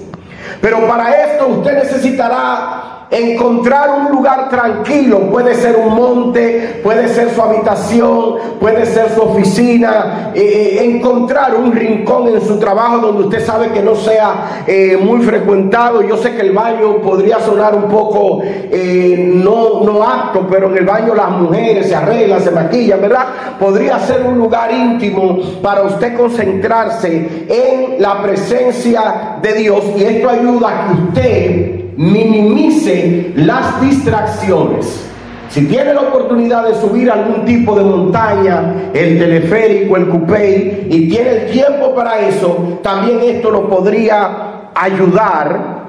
Pero 0.63 0.87
para 0.87 1.11
esto 1.25 1.45
usted 1.47 1.73
necesitará 1.73 2.92
encontrar 3.13 3.91
un 3.91 4.11
lugar 4.11 4.49
tranquilo, 4.49 5.29
puede 5.29 5.53
ser 5.53 5.75
un 5.75 5.93
monte, 5.93 6.79
puede 6.83 7.07
ser 7.09 7.29
su 7.29 7.41
habitación, 7.41 8.37
puede 8.59 8.85
ser 8.87 9.11
su 9.11 9.21
oficina, 9.21 10.31
eh, 10.33 10.41
eh, 10.41 10.85
encontrar 10.85 11.55
un 11.55 11.71
rincón 11.71 12.29
en 12.29 12.41
su 12.41 12.57
trabajo 12.57 12.97
donde 12.97 13.23
usted 13.25 13.45
sabe 13.45 13.69
que 13.69 13.81
no 13.81 13.95
sea 13.95 14.63
eh, 14.65 14.97
muy 14.99 15.21
frecuentado. 15.21 16.01
Yo 16.01 16.17
sé 16.17 16.33
que 16.33 16.41
el 16.41 16.53
baño 16.53 16.97
podría 17.01 17.39
sonar 17.39 17.75
un 17.75 17.83
poco 17.83 18.41
no, 18.73 19.83
no 19.83 20.03
apto, 20.03 20.47
pero 20.49 20.69
en 20.69 20.77
el 20.77 20.85
baño 20.85 21.13
las 21.13 21.29
mujeres 21.29 21.87
se 21.87 21.95
arreglan, 21.95 22.41
se 22.41 22.51
maquillan, 22.51 23.01
¿verdad? 23.01 23.25
Podría 23.59 23.99
ser 23.99 24.23
un 24.23 24.37
lugar 24.37 24.71
íntimo 24.71 25.37
para 25.61 25.83
usted 25.83 26.15
concentrarse 26.15 27.45
en 27.47 28.01
la 28.01 28.21
presencia 28.21 29.37
de 29.41 29.53
Dios 29.53 29.83
y 29.95 30.03
esto 30.03 30.29
ayuda 30.29 30.69
a 30.69 30.87
que 30.87 30.93
usted 30.93 31.82
minimice 31.97 33.33
las 33.35 33.81
distracciones. 33.81 35.09
Si 35.49 35.65
tiene 35.67 35.93
la 35.93 36.01
oportunidad 36.01 36.67
de 36.67 36.73
subir 36.75 37.11
algún 37.11 37.45
tipo 37.45 37.75
de 37.75 37.83
montaña, 37.83 38.91
el 38.93 39.19
teleférico, 39.19 39.97
el 39.97 40.07
cupé, 40.07 40.87
y 40.89 41.09
tiene 41.09 41.29
el 41.29 41.51
tiempo 41.51 41.93
para 41.93 42.27
eso, 42.27 42.79
también 42.81 43.19
esto 43.21 43.51
lo 43.51 43.69
podría 43.69 44.71
ayudar 44.73 45.83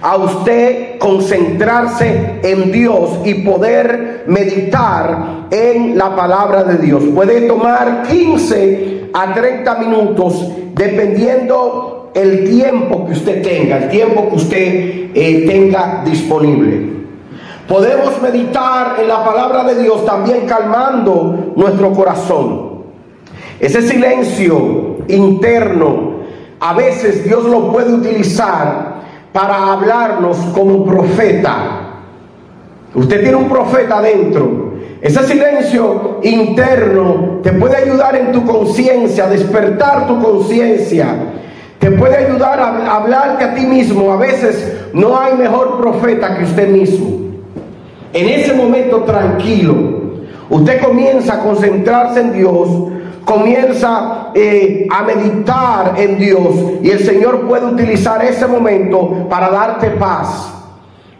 a 0.00 0.16
usted 0.16 0.98
concentrarse 0.98 2.40
en 2.42 2.72
Dios 2.72 3.18
y 3.24 3.34
poder 3.34 4.24
meditar 4.26 5.46
en 5.50 5.96
la 5.96 6.14
palabra 6.16 6.64
de 6.64 6.78
Dios. 6.78 7.02
Puede 7.14 7.42
tomar 7.42 8.04
15 8.08 9.10
a 9.12 9.34
30 9.34 9.74
minutos 9.76 10.52
dependiendo 10.74 11.95
el 12.16 12.48
tiempo 12.48 13.04
que 13.04 13.12
usted 13.12 13.42
tenga, 13.42 13.76
el 13.76 13.88
tiempo 13.90 14.30
que 14.30 14.36
usted 14.36 15.10
eh, 15.14 15.44
tenga 15.46 16.02
disponible. 16.02 16.96
Podemos 17.68 18.22
meditar 18.22 18.96
en 18.98 19.06
la 19.06 19.22
palabra 19.22 19.64
de 19.64 19.82
Dios 19.82 20.02
también 20.06 20.46
calmando 20.46 21.52
nuestro 21.54 21.92
corazón. 21.92 22.76
Ese 23.60 23.82
silencio 23.82 24.96
interno, 25.08 26.20
a 26.58 26.72
veces 26.72 27.22
Dios 27.24 27.44
lo 27.44 27.70
puede 27.70 27.92
utilizar 27.92 29.02
para 29.30 29.72
hablarnos 29.72 30.38
como 30.54 30.86
profeta. 30.86 31.98
Usted 32.94 33.20
tiene 33.20 33.36
un 33.36 33.48
profeta 33.50 34.00
dentro. 34.00 34.72
Ese 35.02 35.22
silencio 35.24 36.20
interno 36.22 37.40
te 37.42 37.52
puede 37.52 37.76
ayudar 37.76 38.16
en 38.16 38.32
tu 38.32 38.46
conciencia, 38.46 39.26
despertar 39.26 40.06
tu 40.06 40.18
conciencia 40.18 41.14
te 41.86 41.92
puede 41.92 42.16
ayudar 42.16 42.58
a 42.58 42.96
hablarte 42.96 43.44
a 43.44 43.54
ti 43.54 43.64
mismo. 43.64 44.12
A 44.12 44.16
veces 44.16 44.76
no 44.92 45.16
hay 45.16 45.34
mejor 45.34 45.80
profeta 45.80 46.36
que 46.36 46.42
usted 46.42 46.68
mismo. 46.68 47.30
En 48.12 48.28
ese 48.28 48.52
momento 48.54 49.04
tranquilo, 49.04 49.74
usted 50.50 50.82
comienza 50.82 51.34
a 51.34 51.38
concentrarse 51.44 52.18
en 52.22 52.32
Dios, 52.32 52.68
comienza 53.24 54.30
eh, 54.34 54.88
a 54.90 55.04
meditar 55.04 55.94
en 55.96 56.18
Dios 56.18 56.56
y 56.82 56.90
el 56.90 57.04
Señor 57.04 57.46
puede 57.46 57.66
utilizar 57.66 58.24
ese 58.24 58.48
momento 58.48 59.28
para 59.30 59.48
darte 59.48 59.90
paz. 59.90 60.54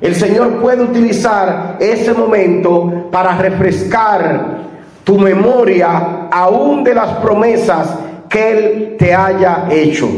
El 0.00 0.16
Señor 0.16 0.60
puede 0.60 0.82
utilizar 0.82 1.76
ese 1.78 2.12
momento 2.12 3.08
para 3.12 3.38
refrescar 3.38 4.66
tu 5.04 5.16
memoria 5.16 6.26
aún 6.28 6.82
de 6.82 6.92
las 6.92 7.10
promesas 7.18 7.98
que 8.28 8.50
Él 8.50 8.96
te 8.98 9.14
haya 9.14 9.68
hecho. 9.70 10.08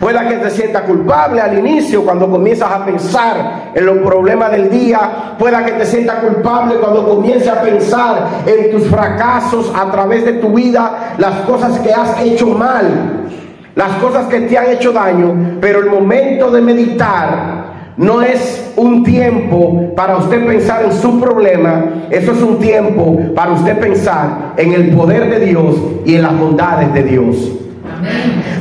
Pueda 0.00 0.28
que 0.28 0.36
te 0.36 0.50
sienta 0.50 0.82
culpable 0.82 1.40
al 1.40 1.58
inicio 1.58 2.04
cuando 2.04 2.30
comienzas 2.30 2.70
a 2.70 2.84
pensar 2.84 3.72
en 3.74 3.86
los 3.86 3.98
problemas 3.98 4.52
del 4.52 4.70
día. 4.70 5.34
Pueda 5.38 5.64
que 5.64 5.72
te 5.72 5.84
sienta 5.84 6.20
culpable 6.20 6.76
cuando 6.76 7.08
comiences 7.08 7.48
a 7.48 7.60
pensar 7.60 8.28
en 8.46 8.70
tus 8.70 8.86
fracasos 8.88 9.72
a 9.74 9.90
través 9.90 10.24
de 10.24 10.34
tu 10.34 10.50
vida, 10.50 11.14
las 11.18 11.40
cosas 11.40 11.78
que 11.80 11.92
has 11.92 12.20
hecho 12.20 12.46
mal, 12.48 13.28
las 13.74 13.92
cosas 13.96 14.26
que 14.26 14.40
te 14.42 14.56
han 14.56 14.70
hecho 14.70 14.92
daño. 14.92 15.58
Pero 15.60 15.80
el 15.80 15.90
momento 15.90 16.50
de 16.50 16.60
meditar 16.60 17.58
no 17.96 18.22
es 18.22 18.72
un 18.76 19.02
tiempo 19.02 19.92
para 19.96 20.18
usted 20.18 20.46
pensar 20.46 20.84
en 20.84 20.92
su 20.92 21.20
problema, 21.20 21.84
eso 22.10 22.30
es 22.30 22.40
un 22.40 22.58
tiempo 22.60 23.18
para 23.34 23.52
usted 23.52 23.76
pensar 23.80 24.54
en 24.56 24.72
el 24.72 24.90
poder 24.94 25.28
de 25.28 25.46
Dios 25.46 25.74
y 26.04 26.14
en 26.14 26.22
las 26.22 26.38
bondades 26.38 26.94
de 26.94 27.02
Dios. 27.02 27.58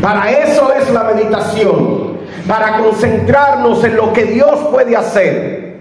Para 0.01 0.31
eso 0.31 0.71
es 0.73 0.89
la 0.91 1.03
meditación, 1.03 2.17
para 2.47 2.77
concentrarnos 2.77 3.83
en 3.83 3.95
lo 3.95 4.13
que 4.13 4.25
Dios 4.25 4.67
puede 4.71 4.95
hacer, 4.95 5.77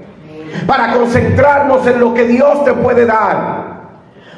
para 0.66 0.92
concentrarnos 0.92 1.86
en 1.86 2.00
lo 2.00 2.14
que 2.14 2.24
Dios 2.24 2.64
te 2.64 2.72
puede 2.72 3.06
dar, 3.06 3.76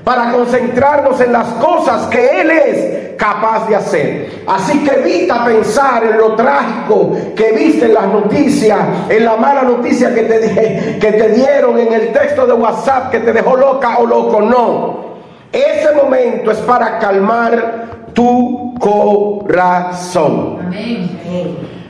para 0.04 0.32
concentrarnos 0.32 1.20
en 1.20 1.32
las 1.32 1.48
cosas 1.54 2.06
que 2.06 2.40
Él 2.40 2.50
es 2.50 3.16
capaz 3.18 3.68
de 3.68 3.76
hacer. 3.76 4.42
Así 4.46 4.82
que 4.84 4.94
evita 5.00 5.44
pensar 5.44 6.04
en 6.04 6.16
lo 6.16 6.34
trágico 6.34 7.12
que 7.36 7.52
viste 7.52 7.86
en 7.86 7.94
las 7.94 8.06
noticias, 8.06 8.78
en 9.08 9.24
la 9.24 9.36
mala 9.36 9.62
noticia 9.62 10.14
que 10.14 10.22
te, 10.22 10.98
que 10.98 11.12
te 11.12 11.28
dieron 11.30 11.78
en 11.78 11.92
el 11.92 12.12
texto 12.12 12.46
de 12.46 12.54
WhatsApp 12.54 13.10
que 13.10 13.20
te 13.20 13.32
dejó 13.32 13.56
loca 13.56 13.98
o 13.98 14.06
loco. 14.06 14.40
No. 14.40 15.08
Ese 15.52 15.92
momento 15.94 16.50
es 16.50 16.58
para 16.58 16.98
calmar 16.98 17.97
tu 18.12 18.74
corazón. 18.78 20.58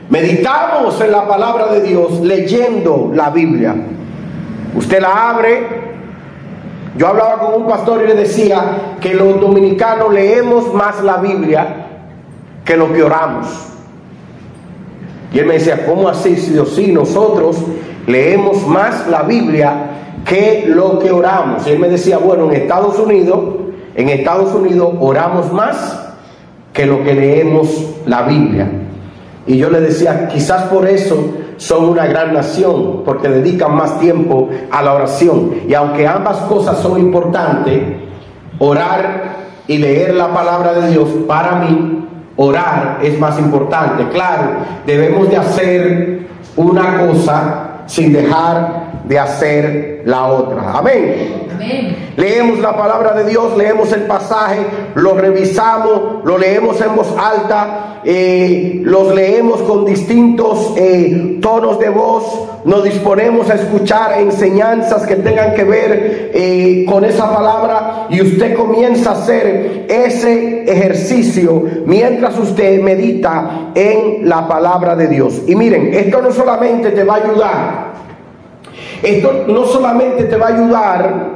Meditamos 0.09 0.99
en 1.01 1.11
la 1.11 1.27
palabra 1.27 1.67
de 1.67 1.81
Dios 1.81 2.19
leyendo 2.21 3.11
la 3.13 3.29
Biblia. 3.29 3.75
Usted 4.75 5.01
la 5.01 5.29
abre 5.29 5.89
yo 6.99 7.07
hablaba 7.07 7.39
con 7.39 7.61
un 7.61 7.67
pastor 7.67 8.01
y 8.03 8.07
le 8.07 8.13
decía 8.13 8.95
que 8.99 9.13
los 9.13 9.39
dominicanos 9.39 10.11
leemos 10.13 10.73
más 10.73 11.01
la 11.01 11.15
Biblia 11.15 11.87
que 12.65 12.75
lo 12.75 12.91
que 12.91 13.03
oramos. 13.03 13.47
Y 15.31 15.39
él 15.39 15.45
me 15.45 15.53
decía, 15.53 15.85
¿cómo 15.85 16.09
así? 16.09 16.35
Si 16.35 16.91
nosotros 16.91 17.57
leemos 18.05 18.67
más 18.67 19.07
la 19.07 19.21
Biblia 19.23 19.91
que 20.25 20.65
lo 20.67 20.99
que 20.99 21.09
oramos. 21.09 21.65
Y 21.67 21.71
él 21.71 21.79
me 21.79 21.87
decía, 21.87 22.17
bueno, 22.17 22.51
en 22.51 22.63
Estados 22.63 22.99
Unidos, 22.99 23.39
en 23.95 24.09
Estados 24.09 24.53
Unidos 24.53 24.95
oramos 24.99 25.53
más 25.53 26.08
que 26.73 26.85
lo 26.85 27.03
que 27.03 27.13
leemos 27.13 27.95
la 28.05 28.23
Biblia. 28.23 28.69
Y 29.47 29.57
yo 29.57 29.69
le 29.69 29.81
decía, 29.81 30.27
quizás 30.27 30.63
por 30.63 30.87
eso 30.87 31.33
son 31.57 31.85
una 31.85 32.05
gran 32.05 32.33
nación 32.33 33.01
porque 33.03 33.27
dedican 33.27 33.75
más 33.75 33.99
tiempo 33.99 34.49
a 34.71 34.81
la 34.81 34.93
oración. 34.93 35.51
Y 35.67 35.73
aunque 35.73 36.07
ambas 36.07 36.37
cosas 36.41 36.77
son 36.79 36.99
importantes, 36.99 37.81
orar 38.59 39.37
y 39.67 39.77
leer 39.77 40.15
la 40.15 40.33
palabra 40.33 40.73
de 40.73 40.91
Dios, 40.91 41.09
para 41.27 41.55
mí, 41.55 42.07
orar 42.35 42.99
es 43.01 43.19
más 43.19 43.37
importante. 43.39 44.07
Claro, 44.09 44.51
debemos 44.85 45.29
de 45.29 45.37
hacer 45.37 46.27
una 46.55 47.05
cosa 47.05 47.69
sin 47.87 48.13
dejar 48.13 48.88
de 49.09 49.19
hacer 49.19 50.03
la 50.05 50.27
otra. 50.27 50.77
Amén. 50.77 51.49
Leemos 52.15 52.59
la 52.59 52.77
palabra 52.77 53.13
de 53.13 53.29
Dios, 53.29 53.57
leemos 53.57 53.91
el 53.91 54.03
pasaje, 54.03 54.59
lo 54.95 55.15
revisamos, 55.15 56.23
lo 56.23 56.37
leemos 56.37 56.79
en 56.79 56.95
voz 56.95 57.13
alta, 57.17 58.01
eh, 58.05 58.81
los 58.83 59.13
leemos 59.13 59.61
con 59.63 59.83
distintos 59.83 60.73
eh, 60.77 61.39
tonos 61.41 61.79
de 61.79 61.89
voz, 61.89 62.49
nos 62.65 62.83
disponemos 62.83 63.49
a 63.49 63.55
escuchar 63.55 64.19
enseñanzas 64.19 65.07
que 65.07 65.15
tengan 65.15 65.55
que 65.55 65.63
ver 65.63 66.31
eh, 66.33 66.85
con 66.87 67.03
esa 67.03 67.33
palabra 67.33 68.07
y 68.09 68.21
usted 68.21 68.55
comienza 68.55 69.11
a 69.11 69.13
hacer 69.13 69.85
ese 69.89 70.63
ejercicio 70.71 71.63
mientras 71.85 72.37
usted 72.37 72.81
medita 72.81 73.71
en 73.73 74.29
la 74.29 74.47
palabra 74.47 74.95
de 74.95 75.07
Dios. 75.07 75.41
Y 75.47 75.55
miren, 75.55 75.93
esto 75.93 76.21
no 76.21 76.31
solamente 76.31 76.91
te 76.91 77.03
va 77.03 77.15
a 77.15 77.17
ayudar, 77.17 77.89
esto 79.03 79.45
no 79.47 79.65
solamente 79.65 80.25
te 80.25 80.35
va 80.35 80.47
a 80.47 80.53
ayudar 80.53 81.29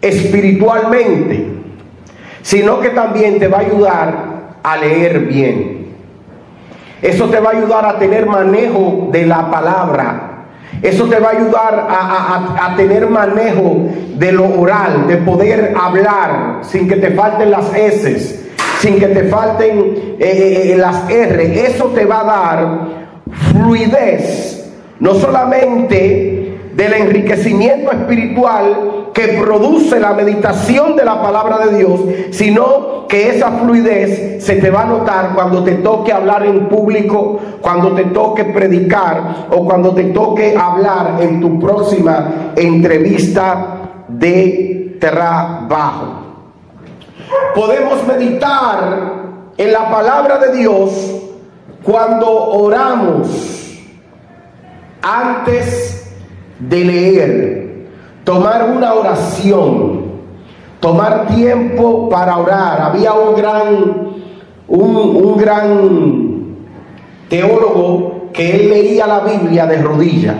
espiritualmente, 0.00 1.46
sino 2.42 2.80
que 2.80 2.90
también 2.90 3.38
te 3.38 3.48
va 3.48 3.58
a 3.58 3.60
ayudar 3.60 4.14
a 4.62 4.76
leer 4.76 5.20
bien. 5.20 5.80
Eso 7.02 7.28
te 7.28 7.40
va 7.40 7.50
a 7.50 7.56
ayudar 7.56 7.86
a 7.86 7.98
tener 7.98 8.26
manejo 8.26 9.08
de 9.10 9.26
la 9.26 9.50
palabra. 9.50 10.26
Eso 10.82 11.04
te 11.06 11.18
va 11.18 11.28
a 11.28 11.32
ayudar 11.32 11.86
a, 11.90 12.74
tener 12.76 13.08
manejo 13.08 13.88
de 14.16 14.32
lo 14.32 14.48
oral, 14.58 15.06
de 15.06 15.16
poder 15.18 15.74
hablar 15.78 16.60
sin 16.62 16.88
que 16.88 16.96
te 16.96 17.10
falten 17.10 17.50
las 17.50 17.74
S, 17.74 18.48
sin 18.78 18.98
que 18.98 19.08
te 19.08 19.24
falten 19.24 19.78
eh, 19.78 20.16
eh, 20.20 20.72
eh, 20.72 20.76
las 20.76 21.08
R. 21.10 21.66
Eso 21.66 21.86
te 21.86 22.04
va 22.04 22.20
a 22.20 22.24
dar 22.24 22.78
fluidez, 23.52 24.72
no 25.00 25.14
solamente 25.14 26.39
del 26.80 26.94
enriquecimiento 26.94 27.92
espiritual 27.92 29.10
que 29.12 29.38
produce 29.44 30.00
la 30.00 30.14
meditación 30.14 30.96
de 30.96 31.04
la 31.04 31.20
palabra 31.20 31.66
de 31.66 31.76
Dios, 31.76 32.00
sino 32.30 33.06
que 33.06 33.28
esa 33.28 33.50
fluidez 33.50 34.42
se 34.42 34.56
te 34.56 34.70
va 34.70 34.82
a 34.82 34.86
notar 34.86 35.32
cuando 35.34 35.62
te 35.62 35.72
toque 35.72 36.10
hablar 36.10 36.46
en 36.46 36.70
público, 36.70 37.38
cuando 37.60 37.92
te 37.92 38.04
toque 38.04 38.44
predicar 38.44 39.48
o 39.50 39.62
cuando 39.66 39.92
te 39.92 40.04
toque 40.04 40.56
hablar 40.56 41.18
en 41.20 41.38
tu 41.38 41.60
próxima 41.60 42.52
entrevista 42.56 44.06
de 44.08 44.96
trabajo. 44.98 46.14
Podemos 47.54 48.06
meditar 48.06 49.12
en 49.58 49.70
la 49.70 49.90
palabra 49.90 50.38
de 50.38 50.56
Dios 50.56 50.90
cuando 51.82 52.26
oramos 52.30 53.28
antes 55.02 55.99
de 56.60 56.84
leer, 56.84 57.88
tomar 58.24 58.70
una 58.70 58.94
oración, 58.94 60.02
tomar 60.78 61.26
tiempo 61.28 62.08
para 62.08 62.36
orar. 62.36 62.80
Había 62.82 63.12
un 63.14 63.34
gran, 63.34 63.66
un, 64.68 65.36
gran 65.38 66.56
teólogo 67.28 68.28
que 68.32 68.56
él 68.56 68.70
leía 68.70 69.06
la 69.06 69.20
Biblia 69.20 69.66
de 69.66 69.82
rodilla. 69.82 70.34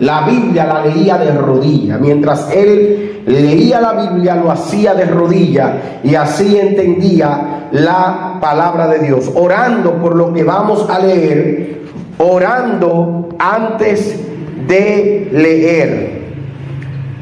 La 0.00 0.22
Biblia 0.22 0.64
la 0.64 0.86
leía 0.86 1.18
de 1.18 1.32
rodilla. 1.32 1.98
Mientras 1.98 2.50
él 2.50 3.22
leía 3.26 3.80
la 3.80 3.92
Biblia, 3.92 4.34
lo 4.34 4.50
hacía 4.50 4.94
de 4.94 5.04
rodilla 5.04 6.00
y 6.02 6.14
así 6.14 6.58
entendía 6.58 7.68
la 7.70 8.38
palabra 8.40 8.88
de 8.88 9.00
Dios. 9.00 9.30
Orando 9.34 9.94
por 9.96 10.16
lo 10.16 10.32
que 10.32 10.42
vamos 10.42 10.88
a 10.88 10.98
leer, 11.00 11.82
orando 12.18 13.28
antes 13.38 14.29
de 14.70 15.28
leer. 15.32 16.20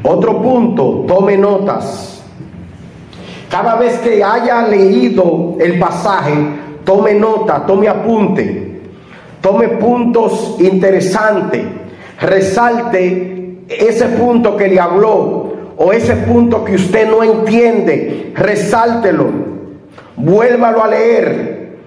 Otro 0.02 0.42
punto, 0.42 1.04
tome 1.08 1.36
notas. 1.38 2.22
Cada 3.50 3.76
vez 3.76 3.98
que 4.00 4.22
haya 4.22 4.62
leído 4.68 5.56
el 5.58 5.78
pasaje, 5.78 6.34
tome 6.84 7.14
nota, 7.14 7.64
tome 7.66 7.88
apunte, 7.88 8.82
tome 9.40 9.68
puntos 9.68 10.56
interesantes, 10.58 11.64
resalte 12.20 13.64
ese 13.68 14.06
punto 14.08 14.56
que 14.56 14.68
le 14.68 14.78
habló 14.78 15.52
o 15.78 15.92
ese 15.92 16.16
punto 16.16 16.64
que 16.64 16.74
usted 16.74 17.08
no 17.08 17.22
entiende, 17.22 18.32
resáltelo, 18.34 19.26
vuélvalo 20.16 20.84
a 20.84 20.88
leer, 20.88 21.78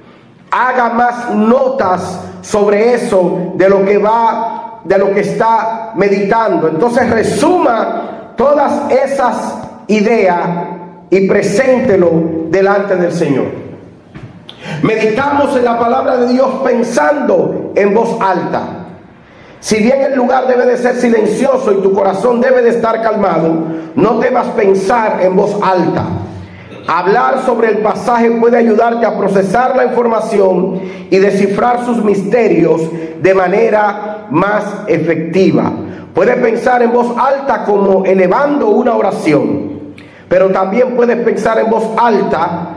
haga 0.50 0.90
más 0.90 1.36
notas 1.36 2.20
sobre 2.42 2.96
eso 2.96 3.54
de 3.56 3.70
lo 3.70 3.86
que 3.86 4.00
va 4.00 4.51
de 4.84 4.98
lo 4.98 5.14
que 5.14 5.22
está 5.22 5.94
meditando. 5.96 6.68
Entonces 6.68 7.10
resuma 7.10 8.34
todas 8.36 8.92
esas 8.92 9.56
ideas 9.88 10.48
y 11.10 11.28
preséntelo 11.28 12.12
delante 12.50 12.96
del 12.96 13.12
Señor. 13.12 13.46
Meditamos 14.82 15.56
en 15.56 15.66
la 15.66 15.78
palabra 15.78 16.18
de 16.18 16.34
Dios 16.34 16.50
pensando 16.64 17.72
en 17.76 17.94
voz 17.94 18.18
alta. 18.22 18.62
Si 19.60 19.78
bien 19.78 20.02
el 20.02 20.16
lugar 20.16 20.48
debe 20.48 20.66
de 20.66 20.78
ser 20.78 20.96
silencioso 20.96 21.72
y 21.72 21.82
tu 21.84 21.94
corazón 21.94 22.42
debe 22.42 22.64
de 22.64 22.70
estar 22.70 23.02
calmado, 23.02 23.54
no 23.96 24.20
debas 24.20 24.48
pensar 24.48 25.20
en 25.22 25.36
voz 25.36 25.56
alta. 25.62 26.06
Hablar 26.88 27.44
sobre 27.46 27.70
el 27.70 27.78
pasaje 27.78 28.32
puede 28.32 28.58
ayudarte 28.58 29.06
a 29.06 29.16
procesar 29.16 29.76
la 29.76 29.86
información 29.86 30.82
y 31.12 31.18
descifrar 31.20 31.86
sus 31.86 32.04
misterios 32.04 32.82
de 33.22 33.34
manera 33.36 34.11
más 34.32 34.84
efectiva. 34.88 35.72
Puedes 36.14 36.38
pensar 36.38 36.82
en 36.82 36.92
voz 36.92 37.16
alta 37.18 37.64
como 37.64 38.06
elevando 38.06 38.70
una 38.70 38.96
oración, 38.96 39.94
pero 40.28 40.50
también 40.50 40.96
puedes 40.96 41.18
pensar 41.18 41.60
en 41.60 41.70
voz 41.70 41.88
alta 41.98 42.70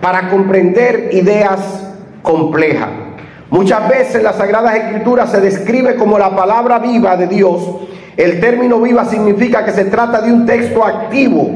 para 0.00 0.28
comprender 0.28 1.10
ideas 1.12 1.88
complejas. 2.22 2.88
Muchas 3.50 3.88
veces 3.88 4.22
las 4.22 4.36
Sagradas 4.36 4.76
Escrituras 4.76 5.30
se 5.30 5.40
describe 5.40 5.96
como 5.96 6.18
la 6.18 6.34
palabra 6.34 6.78
viva 6.78 7.16
de 7.16 7.26
Dios. 7.26 7.62
El 8.16 8.40
término 8.40 8.80
viva 8.80 9.04
significa 9.04 9.64
que 9.64 9.72
se 9.72 9.86
trata 9.86 10.20
de 10.20 10.32
un 10.32 10.46
texto 10.46 10.84
activo 10.84 11.50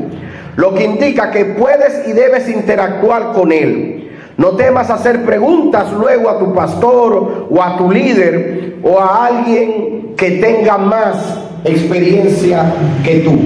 lo 0.57 0.75
que 0.75 0.85
indica 0.85 1.31
que 1.31 1.45
puedes 1.45 2.09
y 2.09 2.13
debes 2.13 2.49
interactuar 2.49 3.33
con 3.33 3.53
Él. 3.53 4.11
No 4.39 4.51
temas 4.51 4.91
hacer 4.91 5.25
preguntas 5.25 5.93
luego 5.93 6.29
a 6.29 6.39
tu 6.39 6.53
pastor 6.55 7.47
o 7.49 7.63
a 7.63 7.77
tu 7.77 7.91
líder 7.91 8.66
o 8.83 8.99
a 8.99 9.27
alguien 9.27 10.15
que 10.17 10.33
tenga 10.33 10.79
más 10.79 11.17
experiencia 11.65 12.73
que 13.05 13.21
tú. 13.21 13.37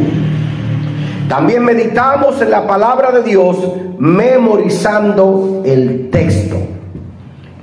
También 1.28 1.64
meditamos 1.64 2.40
en 2.42 2.50
la 2.50 2.66
palabra 2.66 3.12
de 3.12 3.22
Dios 3.22 3.56
memorizando 3.98 5.62
el 5.64 6.10
texto. 6.10 6.56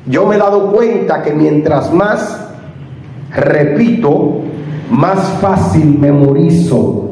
Yo 0.06 0.26
me 0.26 0.36
he 0.36 0.40
dado 0.40 0.72
cuenta 0.72 1.22
que 1.22 1.34
mientras 1.34 1.94
más 1.94 2.48
repito, 3.30 4.42
más 4.90 5.20
fácil 5.42 5.98
memorizo 6.00 7.08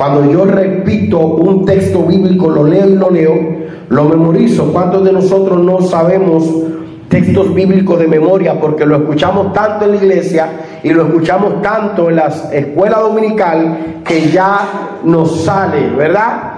cuando 0.00 0.32
yo 0.32 0.46
repito 0.46 1.18
un 1.18 1.66
texto 1.66 2.04
bíblico, 2.04 2.48
lo 2.48 2.64
leo 2.64 2.88
y 2.88 2.96
lo 2.96 3.10
leo, 3.10 3.34
lo 3.90 4.04
memorizo. 4.04 4.72
¿Cuántos 4.72 5.04
de 5.04 5.12
nosotros 5.12 5.62
no 5.62 5.82
sabemos 5.82 6.50
textos 7.10 7.52
bíblicos 7.52 7.98
de 7.98 8.06
memoria 8.06 8.58
porque 8.58 8.86
lo 8.86 8.96
escuchamos 8.96 9.52
tanto 9.52 9.84
en 9.84 9.90
la 9.90 9.96
iglesia 9.96 10.48
y 10.82 10.90
lo 10.90 11.08
escuchamos 11.08 11.60
tanto 11.60 12.08
en 12.08 12.16
la 12.16 12.28
escuela 12.52 13.00
dominical 13.00 14.00
que 14.04 14.30
ya 14.30 15.00
nos 15.04 15.42
sale, 15.44 15.90
¿verdad? 15.90 16.52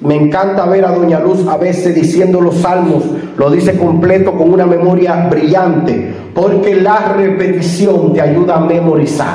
Me 0.00 0.14
encanta 0.14 0.64
ver 0.66 0.84
a 0.84 0.92
Doña 0.92 1.18
Luz 1.18 1.44
a 1.48 1.56
veces 1.56 1.92
diciendo 1.92 2.40
los 2.40 2.58
salmos, 2.58 3.02
lo 3.36 3.50
dice 3.50 3.76
completo 3.76 4.32
con 4.32 4.52
una 4.52 4.64
memoria 4.64 5.26
brillante, 5.28 6.14
porque 6.32 6.76
la 6.76 7.14
repetición 7.16 8.12
te 8.12 8.20
ayuda 8.20 8.58
a 8.58 8.60
memorizar. 8.60 9.34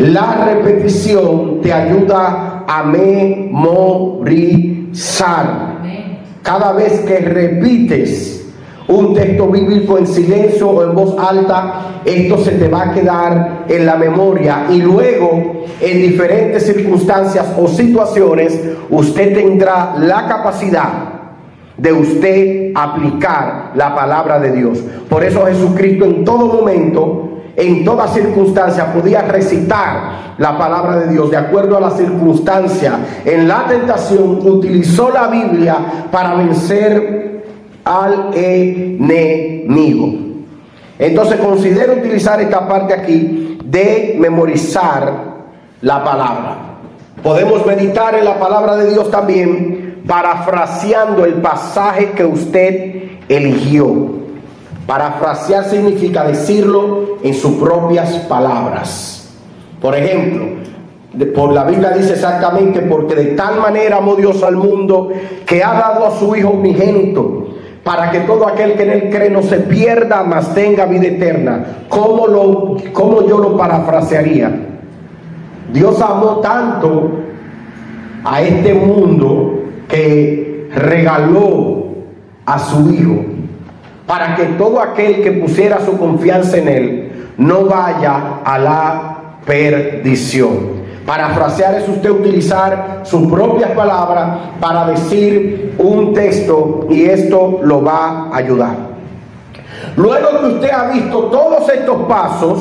La 0.00 0.44
repetición 0.44 1.60
te 1.60 1.72
ayuda 1.72 2.64
a 2.66 2.82
memorizar. 2.82 3.30
Cada 6.42 6.72
vez 6.72 6.98
que 7.00 7.20
repites 7.20 8.39
un 8.90 9.14
texto 9.14 9.46
bíblico 9.46 9.98
en 9.98 10.06
silencio 10.06 10.68
o 10.68 10.82
en 10.82 10.94
voz 10.94 11.16
alta, 11.18 12.00
esto 12.04 12.38
se 12.38 12.52
te 12.52 12.68
va 12.68 12.90
a 12.90 12.92
quedar 12.92 13.64
en 13.68 13.86
la 13.86 13.96
memoria 13.96 14.66
y 14.68 14.82
luego 14.82 15.64
en 15.80 16.02
diferentes 16.02 16.66
circunstancias 16.66 17.54
o 17.56 17.68
situaciones 17.68 18.58
usted 18.90 19.34
tendrá 19.34 19.94
la 19.98 20.26
capacidad 20.26 20.88
de 21.76 21.92
usted 21.92 22.72
aplicar 22.74 23.72
la 23.74 23.94
palabra 23.94 24.38
de 24.40 24.52
Dios. 24.52 24.80
Por 25.08 25.24
eso 25.24 25.46
Jesucristo 25.46 26.04
en 26.04 26.24
todo 26.24 26.46
momento, 26.46 27.28
en 27.56 27.84
toda 27.84 28.08
circunstancia, 28.08 28.92
podía 28.92 29.22
recitar 29.22 30.34
la 30.36 30.58
palabra 30.58 30.96
de 30.96 31.12
Dios 31.12 31.30
de 31.30 31.36
acuerdo 31.36 31.76
a 31.76 31.80
la 31.80 31.90
circunstancia. 31.90 32.98
En 33.24 33.46
la 33.46 33.66
tentación 33.66 34.40
utilizó 34.46 35.10
la 35.10 35.28
Biblia 35.28 35.76
para 36.10 36.34
vencer 36.34 37.29
al 37.84 38.30
enemigo. 38.34 40.14
Entonces 40.98 41.40
considero 41.40 41.94
utilizar 41.94 42.40
esta 42.40 42.68
parte 42.68 42.92
aquí 42.94 43.58
de 43.64 44.16
memorizar 44.18 45.30
la 45.80 46.04
palabra. 46.04 46.56
Podemos 47.22 47.64
meditar 47.66 48.14
en 48.14 48.24
la 48.24 48.38
palabra 48.38 48.76
de 48.76 48.90
Dios 48.90 49.10
también 49.10 50.02
parafraseando 50.06 51.24
el 51.24 51.34
pasaje 51.34 52.10
que 52.12 52.24
usted 52.24 53.02
eligió. 53.28 54.20
Parafrasear 54.86 55.64
significa 55.64 56.24
decirlo 56.24 57.18
en 57.22 57.32
sus 57.34 57.52
propias 57.52 58.16
palabras. 58.28 59.32
Por 59.80 59.94
ejemplo, 59.94 60.46
por 61.34 61.52
la 61.52 61.64
Biblia 61.64 61.90
dice 61.90 62.14
exactamente, 62.14 62.80
porque 62.82 63.14
de 63.14 63.26
tal 63.36 63.60
manera 63.60 63.98
amó 63.98 64.16
Dios 64.16 64.42
al 64.42 64.56
mundo 64.56 65.10
que 65.46 65.62
ha 65.62 65.74
dado 65.74 66.06
a 66.06 66.18
su 66.18 66.34
Hijo 66.34 66.50
unigénito, 66.50 67.39
para 67.84 68.10
que 68.10 68.20
todo 68.20 68.46
aquel 68.46 68.74
que 68.74 68.82
en 68.82 68.90
él 68.90 69.10
cree 69.10 69.30
no 69.30 69.42
se 69.42 69.56
pierda, 69.58 70.22
mas 70.22 70.54
tenga 70.54 70.86
vida 70.86 71.06
eterna. 71.06 71.64
¿Cómo, 71.88 72.26
lo, 72.26 72.76
cómo 72.92 73.26
yo 73.26 73.38
lo 73.38 73.56
parafrasearía? 73.56 74.50
Dios 75.72 76.00
amó 76.00 76.40
tanto 76.40 77.10
a 78.24 78.42
este 78.42 78.74
mundo 78.74 79.62
que 79.88 80.68
regaló 80.74 81.86
a 82.44 82.58
su 82.58 82.90
Hijo 82.90 83.24
para 84.06 84.34
que 84.34 84.44
todo 84.44 84.80
aquel 84.80 85.22
que 85.22 85.32
pusiera 85.32 85.80
su 85.84 85.96
confianza 85.96 86.58
en 86.58 86.68
Él 86.68 87.12
no 87.38 87.64
vaya 87.64 88.40
a 88.44 88.58
la 88.58 89.16
perdición. 89.46 90.79
Parafrasear 91.10 91.74
es 91.74 91.88
usted 91.88 92.08
utilizar 92.08 93.00
sus 93.02 93.28
propias 93.28 93.72
palabras 93.72 94.38
para 94.60 94.86
decir 94.86 95.74
un 95.76 96.14
texto 96.14 96.86
y 96.88 97.06
esto 97.06 97.58
lo 97.64 97.82
va 97.82 98.28
a 98.30 98.36
ayudar. 98.36 98.76
Luego 99.96 100.38
que 100.38 100.46
usted 100.46 100.70
ha 100.70 100.92
visto 100.92 101.24
todos 101.24 101.68
estos 101.68 102.02
pasos 102.02 102.60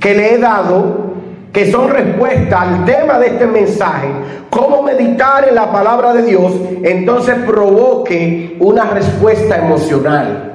que 0.00 0.14
le 0.14 0.32
he 0.32 0.38
dado, 0.38 1.12
que 1.52 1.70
son 1.70 1.90
respuesta 1.90 2.62
al 2.62 2.86
tema 2.86 3.18
de 3.18 3.26
este 3.26 3.46
mensaje, 3.46 4.08
cómo 4.48 4.82
meditar 4.82 5.46
en 5.46 5.54
la 5.54 5.70
palabra 5.70 6.14
de 6.14 6.22
Dios, 6.22 6.50
entonces 6.82 7.34
provoque 7.44 8.56
una 8.58 8.84
respuesta 8.84 9.58
emocional. 9.58 10.51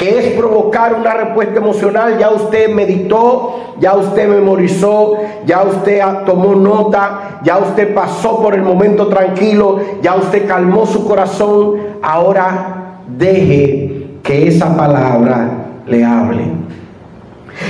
Que 0.00 0.18
es 0.18 0.26
provocar 0.32 0.94
una 0.94 1.12
respuesta 1.12 1.58
emocional? 1.58 2.16
Ya 2.18 2.30
usted 2.30 2.70
meditó, 2.70 3.74
ya 3.78 3.94
usted 3.94 4.30
memorizó, 4.30 5.18
ya 5.44 5.62
usted 5.62 6.00
tomó 6.24 6.54
nota, 6.54 7.40
ya 7.44 7.58
usted 7.58 7.94
pasó 7.94 8.40
por 8.40 8.54
el 8.54 8.62
momento 8.62 9.08
tranquilo, 9.08 9.78
ya 10.00 10.14
usted 10.14 10.48
calmó 10.48 10.86
su 10.86 11.06
corazón. 11.06 11.74
Ahora 12.00 12.94
deje 13.08 14.16
que 14.22 14.48
esa 14.48 14.74
palabra 14.74 15.50
le 15.86 16.02
hable. 16.02 16.44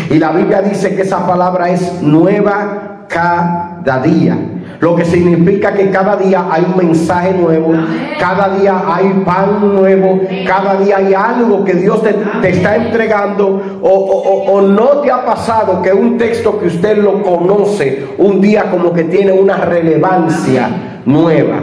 Y 0.08 0.20
la 0.20 0.30
Biblia 0.30 0.62
dice 0.62 0.94
que 0.94 1.02
esa 1.02 1.26
palabra 1.26 1.68
es 1.70 2.00
nueva 2.00 3.06
cada 3.08 4.00
día. 4.04 4.38
Lo 4.80 4.96
que 4.96 5.04
significa 5.04 5.74
que 5.74 5.90
cada 5.90 6.16
día 6.16 6.46
hay 6.50 6.64
un 6.64 6.76
mensaje 6.88 7.34
nuevo, 7.34 7.74
cada 8.18 8.56
día 8.56 8.82
hay 8.86 9.22
pan 9.26 9.74
nuevo, 9.74 10.20
cada 10.46 10.76
día 10.76 10.96
hay 10.96 11.12
algo 11.12 11.62
que 11.64 11.74
Dios 11.74 12.02
te, 12.02 12.48
está 12.48 12.76
entregando 12.76 13.60
o, 13.82 13.88
o, 13.88 14.62
no 14.62 15.00
te 15.02 15.10
ha 15.10 15.22
pasado 15.22 15.82
que 15.82 15.92
un 15.92 16.16
texto 16.16 16.58
que 16.58 16.68
usted 16.68 16.96
lo 16.96 17.22
conoce 17.22 18.06
un 18.16 18.40
día 18.40 18.70
como 18.70 18.94
que 18.94 19.04
tiene 19.04 19.32
una 19.32 19.58
relevancia 19.58 20.70
nueva 21.04 21.60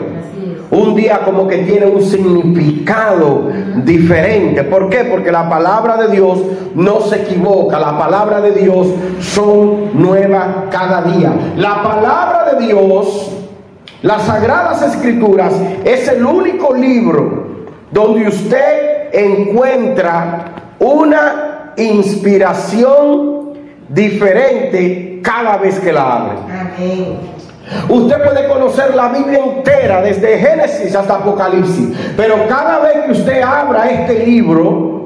un 0.72 0.96
día 0.96 1.22
como 1.24 1.48
que 1.48 1.60
tiene 1.60 1.86
un 1.86 2.02
significado 2.02 3.50
diferente. 3.84 4.64
¿Por 4.64 4.90
qué? 4.90 5.06
Porque 5.06 5.32
la 5.32 5.50
palabra 5.50 5.98
de 5.98 6.10
Dios 6.10 6.40
no 6.76 7.02
se 7.02 7.22
equivoca. 7.22 7.80
La 7.80 7.98
palabra 7.98 8.42
de 8.42 8.52
Dios 8.52 8.88
son 9.20 10.00
nuevas 10.00 10.48
cada 10.70 11.02
día. 11.04 11.32
La 11.56 11.82
palabra 11.84 12.54
de 12.54 12.66
Dios, 12.66 13.32
las 14.02 14.24
sagradas 14.24 14.82
escrituras, 14.82 15.54
es 15.86 16.08
el 16.10 16.26
único 16.26 16.74
libro 16.74 17.48
donde 17.92 18.28
usted 18.28 19.14
encuentra 19.14 20.76
una 20.80 21.74
inspiración 21.78 23.54
diferente 23.88 25.22
cada 25.24 25.58
vez 25.58 25.80
que 25.80 25.94
la 25.94 26.16
abre. 26.16 26.38
Amén. 26.50 27.37
Usted 27.90 28.24
puede 28.24 28.48
conocer 28.48 28.96
la 28.96 29.10
Biblia 29.10 29.40
entera, 29.44 30.02
desde 30.02 30.40
Génesis 30.40 30.96
hasta 30.96 31.16
Apocalipsis, 31.16 31.90
pero 32.16 32.48
cada 32.48 32.80
vez 32.80 33.06
que 33.06 33.12
usted 33.12 33.42
abra 33.42 33.90
este 33.90 34.26
libro, 34.26 34.97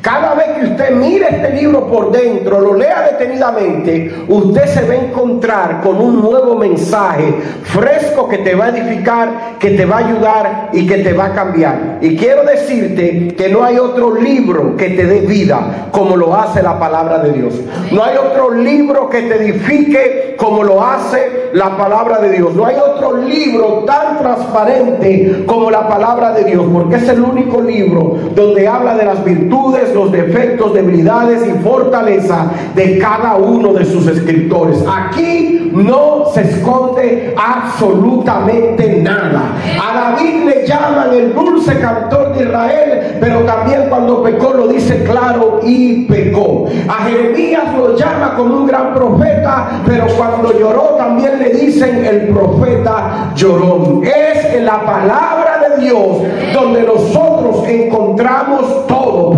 cada 0.00 0.34
vez 0.34 0.46
que 0.58 0.66
usted 0.66 0.90
mire 0.90 1.28
este 1.30 1.50
libro 1.50 1.86
por 1.86 2.12
dentro, 2.12 2.60
lo 2.60 2.74
lea 2.74 3.08
detenidamente, 3.12 4.24
usted 4.28 4.66
se 4.66 4.86
va 4.86 4.94
a 4.94 4.96
encontrar 4.96 5.80
con 5.80 5.96
un 5.96 6.20
nuevo 6.20 6.56
mensaje 6.56 7.34
fresco 7.62 8.28
que 8.28 8.38
te 8.38 8.54
va 8.54 8.66
a 8.66 8.68
edificar, 8.68 9.56
que 9.58 9.70
te 9.70 9.86
va 9.86 9.96
a 9.96 10.06
ayudar 10.06 10.68
y 10.72 10.86
que 10.86 10.98
te 10.98 11.12
va 11.12 11.26
a 11.26 11.32
cambiar. 11.32 11.98
Y 12.00 12.16
quiero 12.16 12.44
decirte 12.44 13.34
que 13.36 13.48
no 13.48 13.64
hay 13.64 13.78
otro 13.78 14.14
libro 14.14 14.76
que 14.76 14.90
te 14.90 15.06
dé 15.06 15.20
vida 15.20 15.88
como 15.90 16.16
lo 16.16 16.34
hace 16.36 16.62
la 16.62 16.78
palabra 16.78 17.18
de 17.18 17.32
Dios. 17.32 17.54
No 17.90 18.04
hay 18.04 18.16
otro 18.16 18.50
libro 18.50 19.08
que 19.08 19.22
te 19.22 19.36
edifique 19.36 20.34
como 20.38 20.62
lo 20.62 20.82
hace 20.82 21.50
la 21.54 21.76
palabra 21.76 22.18
de 22.18 22.30
Dios. 22.30 22.54
No 22.54 22.66
hay 22.66 22.76
otro 22.76 23.16
libro 23.16 23.84
tan 23.86 24.18
transparente 24.18 25.44
como 25.46 25.70
la 25.70 25.88
palabra 25.88 26.32
de 26.32 26.44
Dios, 26.44 26.66
porque 26.72 26.96
es 26.96 27.08
el 27.08 27.22
único 27.22 27.60
libro 27.60 28.18
donde 28.34 28.66
habla 28.66 28.96
de 28.96 29.04
las 29.04 29.24
virtudes, 29.24 29.73
los 29.94 30.12
defectos, 30.12 30.74
debilidades 30.74 31.46
y 31.46 31.62
fortaleza 31.62 32.50
de 32.74 32.98
cada 32.98 33.36
uno 33.36 33.72
de 33.72 33.84
sus 33.84 34.06
escritores. 34.06 34.84
Aquí 34.88 35.70
no 35.72 36.26
se 36.32 36.42
esconde 36.42 37.34
absolutamente 37.36 39.00
nada. 39.02 39.56
A 39.82 40.12
David 40.16 40.44
le 40.44 40.66
llaman 40.66 41.12
el 41.12 41.34
dulce 41.34 41.78
cantor 41.80 42.34
de 42.34 42.44
Israel, 42.44 43.16
pero 43.20 43.40
también 43.40 43.86
cuando 43.88 44.22
pecó 44.22 44.52
lo 44.54 44.68
dice 44.68 45.02
claro 45.04 45.60
y 45.62 46.04
pecó. 46.04 46.66
A 46.88 47.04
Jeremías 47.04 47.74
lo 47.76 47.96
llama 47.96 48.34
como 48.36 48.58
un 48.58 48.66
gran 48.66 48.94
profeta, 48.94 49.82
pero 49.86 50.06
cuando 50.16 50.56
lloró 50.58 50.94
también 50.96 51.38
le 51.38 51.50
dicen 51.50 52.04
el 52.04 52.28
profeta 52.28 53.32
lloró. 53.34 54.00
Es 54.02 54.54
en 54.54 54.64
la 54.64 54.84
palabra 54.84 55.68
de 55.68 55.84
Dios 55.84 56.18
donde 56.54 56.82
nosotros 56.82 57.66
encontramos 57.66 58.86
todo. 58.86 59.33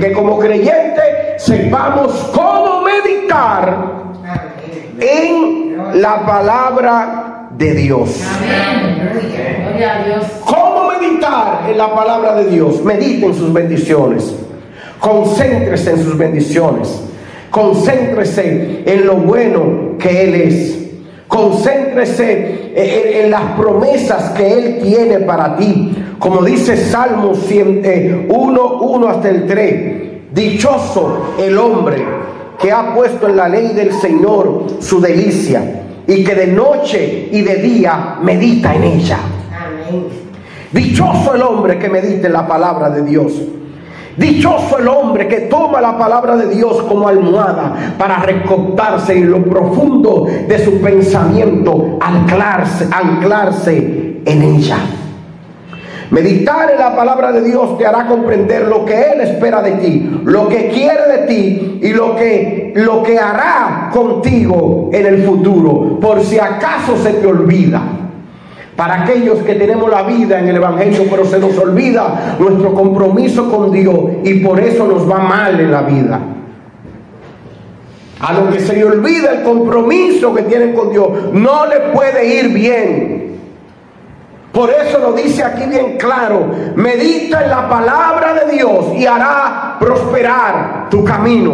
Que 0.00 0.12
como 0.12 0.38
creyentes 0.38 1.04
sepamos 1.36 2.30
cómo 2.34 2.82
meditar 2.82 3.76
en 4.98 5.76
la 6.00 6.24
palabra 6.24 7.48
de 7.56 7.74
Dios. 7.74 8.20
¿Cómo 10.44 10.88
meditar 10.88 11.68
en 11.68 11.78
la 11.78 11.94
palabra 11.94 12.34
de 12.36 12.50
Dios? 12.50 12.82
Medite 12.82 13.26
en 13.26 13.34
sus 13.34 13.52
bendiciones. 13.52 14.34
Concéntrese 14.98 15.90
en 15.90 16.02
sus 16.02 16.16
bendiciones. 16.16 17.02
Concéntrese 17.50 18.82
en 18.86 19.06
lo 19.06 19.16
bueno 19.16 19.98
que 19.98 20.24
Él 20.24 20.34
es. 20.34 20.81
Concéntrese 21.32 22.72
en, 22.74 23.30
las 23.30 23.52
promesas 23.56 24.32
que 24.32 24.52
Él 24.52 24.80
tiene 24.82 25.20
para 25.20 25.56
ti. 25.56 25.96
Como 26.18 26.44
dice 26.44 26.76
Salmo 26.76 27.32
1, 27.32 28.72
1 28.82 29.08
hasta 29.08 29.30
el 29.30 29.46
3. 29.46 30.02
Dichoso 30.34 31.32
el 31.38 31.56
hombre 31.56 32.04
que 32.60 32.70
ha 32.70 32.94
puesto 32.94 33.30
en 33.30 33.36
la 33.36 33.48
ley 33.48 33.68
del 33.68 33.94
Señor 33.94 34.66
su 34.80 35.00
delicia 35.00 35.84
y 36.06 36.22
que 36.22 36.34
de 36.34 36.48
noche 36.48 37.30
y 37.32 37.40
de 37.40 37.54
día 37.56 38.18
medita 38.22 38.74
en 38.74 38.82
ella. 38.82 39.18
Dichoso 40.70 41.34
el 41.34 41.40
hombre 41.40 41.78
que 41.78 41.88
medita 41.88 42.26
en 42.26 42.34
la 42.34 42.46
palabra 42.46 42.90
de 42.90 43.04
Dios. 43.04 43.32
Dichoso 44.16 44.78
el 44.78 44.88
hombre 44.88 45.26
que 45.26 45.42
toma 45.42 45.80
la 45.80 45.96
palabra 45.96 46.36
de 46.36 46.54
Dios 46.54 46.82
como 46.82 47.08
almohada 47.08 47.94
para 47.96 48.18
recotarse 48.18 49.16
en 49.16 49.30
lo 49.30 49.42
profundo 49.42 50.26
de 50.46 50.58
su 50.62 50.80
pensamiento, 50.80 51.98
anclarse, 52.00 52.88
anclarse 52.92 54.20
en 54.24 54.42
ella. 54.42 54.76
Meditar 56.10 56.70
en 56.70 56.78
la 56.78 56.94
palabra 56.94 57.32
de 57.32 57.40
Dios 57.40 57.78
te 57.78 57.86
hará 57.86 58.06
comprender 58.06 58.68
lo 58.68 58.84
que 58.84 59.00
Él 59.00 59.22
espera 59.22 59.62
de 59.62 59.72
ti, 59.72 60.20
lo 60.24 60.46
que 60.46 60.68
quiere 60.68 61.08
de 61.10 61.26
ti 61.26 61.80
y 61.82 61.88
lo 61.94 62.14
que, 62.14 62.74
lo 62.76 63.02
que 63.02 63.18
hará 63.18 63.88
contigo 63.90 64.90
en 64.92 65.06
el 65.06 65.22
futuro, 65.24 65.98
por 66.00 66.22
si 66.22 66.38
acaso 66.38 66.98
se 67.02 67.14
te 67.14 67.26
olvida. 67.26 68.01
Para 68.82 69.04
aquellos 69.04 69.38
que 69.44 69.54
tenemos 69.54 69.88
la 69.88 70.02
vida 70.02 70.40
en 70.40 70.48
el 70.48 70.56
Evangelio, 70.56 71.04
pero 71.08 71.24
se 71.24 71.38
nos 71.38 71.56
olvida 71.56 72.34
nuestro 72.40 72.74
compromiso 72.74 73.48
con 73.48 73.70
Dios 73.70 73.96
y 74.24 74.40
por 74.40 74.58
eso 74.58 74.88
nos 74.88 75.08
va 75.08 75.20
mal 75.20 75.60
en 75.60 75.70
la 75.70 75.82
vida. 75.82 76.20
A 78.18 78.32
los 78.32 78.52
que 78.52 78.58
se 78.58 78.72
le 78.72 78.84
olvida 78.84 79.34
el 79.34 79.42
compromiso 79.44 80.34
que 80.34 80.42
tienen 80.42 80.74
con 80.74 80.90
Dios, 80.90 81.32
no 81.32 81.64
le 81.66 81.92
puede 81.92 82.26
ir 82.26 82.48
bien. 82.48 83.36
Por 84.50 84.68
eso 84.70 84.98
lo 84.98 85.12
dice 85.12 85.44
aquí 85.44 85.64
bien 85.66 85.96
claro, 85.96 86.50
medita 86.74 87.44
en 87.44 87.50
la 87.50 87.68
palabra 87.68 88.34
de 88.34 88.52
Dios 88.52 88.86
y 88.96 89.06
hará 89.06 89.76
prosperar 89.78 90.88
tu 90.90 91.04
camino. 91.04 91.52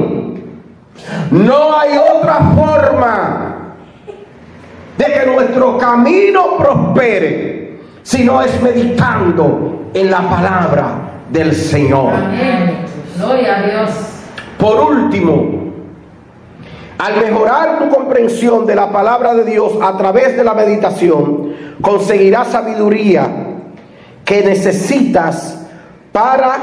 No 1.31 1.79
hay 1.79 1.91
otra 1.99 2.37
forma 2.57 3.48
nuestro 5.69 5.79
camino 5.79 6.57
prospere 6.57 7.79
si 8.03 8.25
no 8.25 8.41
es 8.41 8.61
meditando 8.63 9.91
en 9.93 10.11
la 10.11 10.29
palabra 10.29 11.25
del 11.31 11.55
Señor. 11.55 12.15
Amén. 12.15 12.87
Gloria 13.17 13.57
a 13.57 13.63
Dios. 13.63 13.91
Por 14.59 14.81
último, 14.93 15.69
al 16.99 17.21
mejorar 17.21 17.79
tu 17.79 17.89
comprensión 17.95 18.67
de 18.67 18.75
la 18.75 18.91
palabra 18.91 19.35
de 19.35 19.45
Dios 19.45 19.73
a 19.83 19.97
través 19.97 20.37
de 20.37 20.45
la 20.45 20.55
meditación, 20.55 21.53
conseguirás 21.81 22.49
sabiduría 22.49 23.29
que 24.25 24.43
necesitas 24.43 25.67
para 26.11 26.57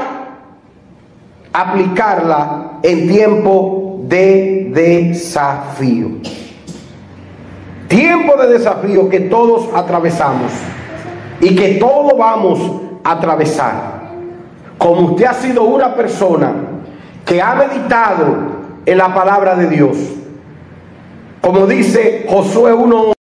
aplicarla 1.52 2.78
en 2.82 3.08
tiempo 3.08 4.00
de 4.02 4.70
desafío. 4.72 6.08
Tiempo 7.88 8.36
de 8.36 8.48
desafío 8.48 9.08
que 9.08 9.20
todos 9.20 9.68
atravesamos 9.74 10.52
y 11.40 11.54
que 11.54 11.74
todos 11.74 12.12
vamos 12.18 12.58
a 13.04 13.12
atravesar. 13.12 13.96
Como 14.78 15.12
usted 15.12 15.26
ha 15.26 15.34
sido 15.34 15.64
una 15.64 15.94
persona 15.94 16.52
que 17.24 17.40
ha 17.40 17.54
meditado 17.54 18.26
en 18.84 18.98
la 18.98 19.14
palabra 19.14 19.56
de 19.56 19.68
Dios, 19.68 19.96
como 21.40 21.66
dice 21.66 22.26
Josué 22.28 22.72
1. 22.72 23.15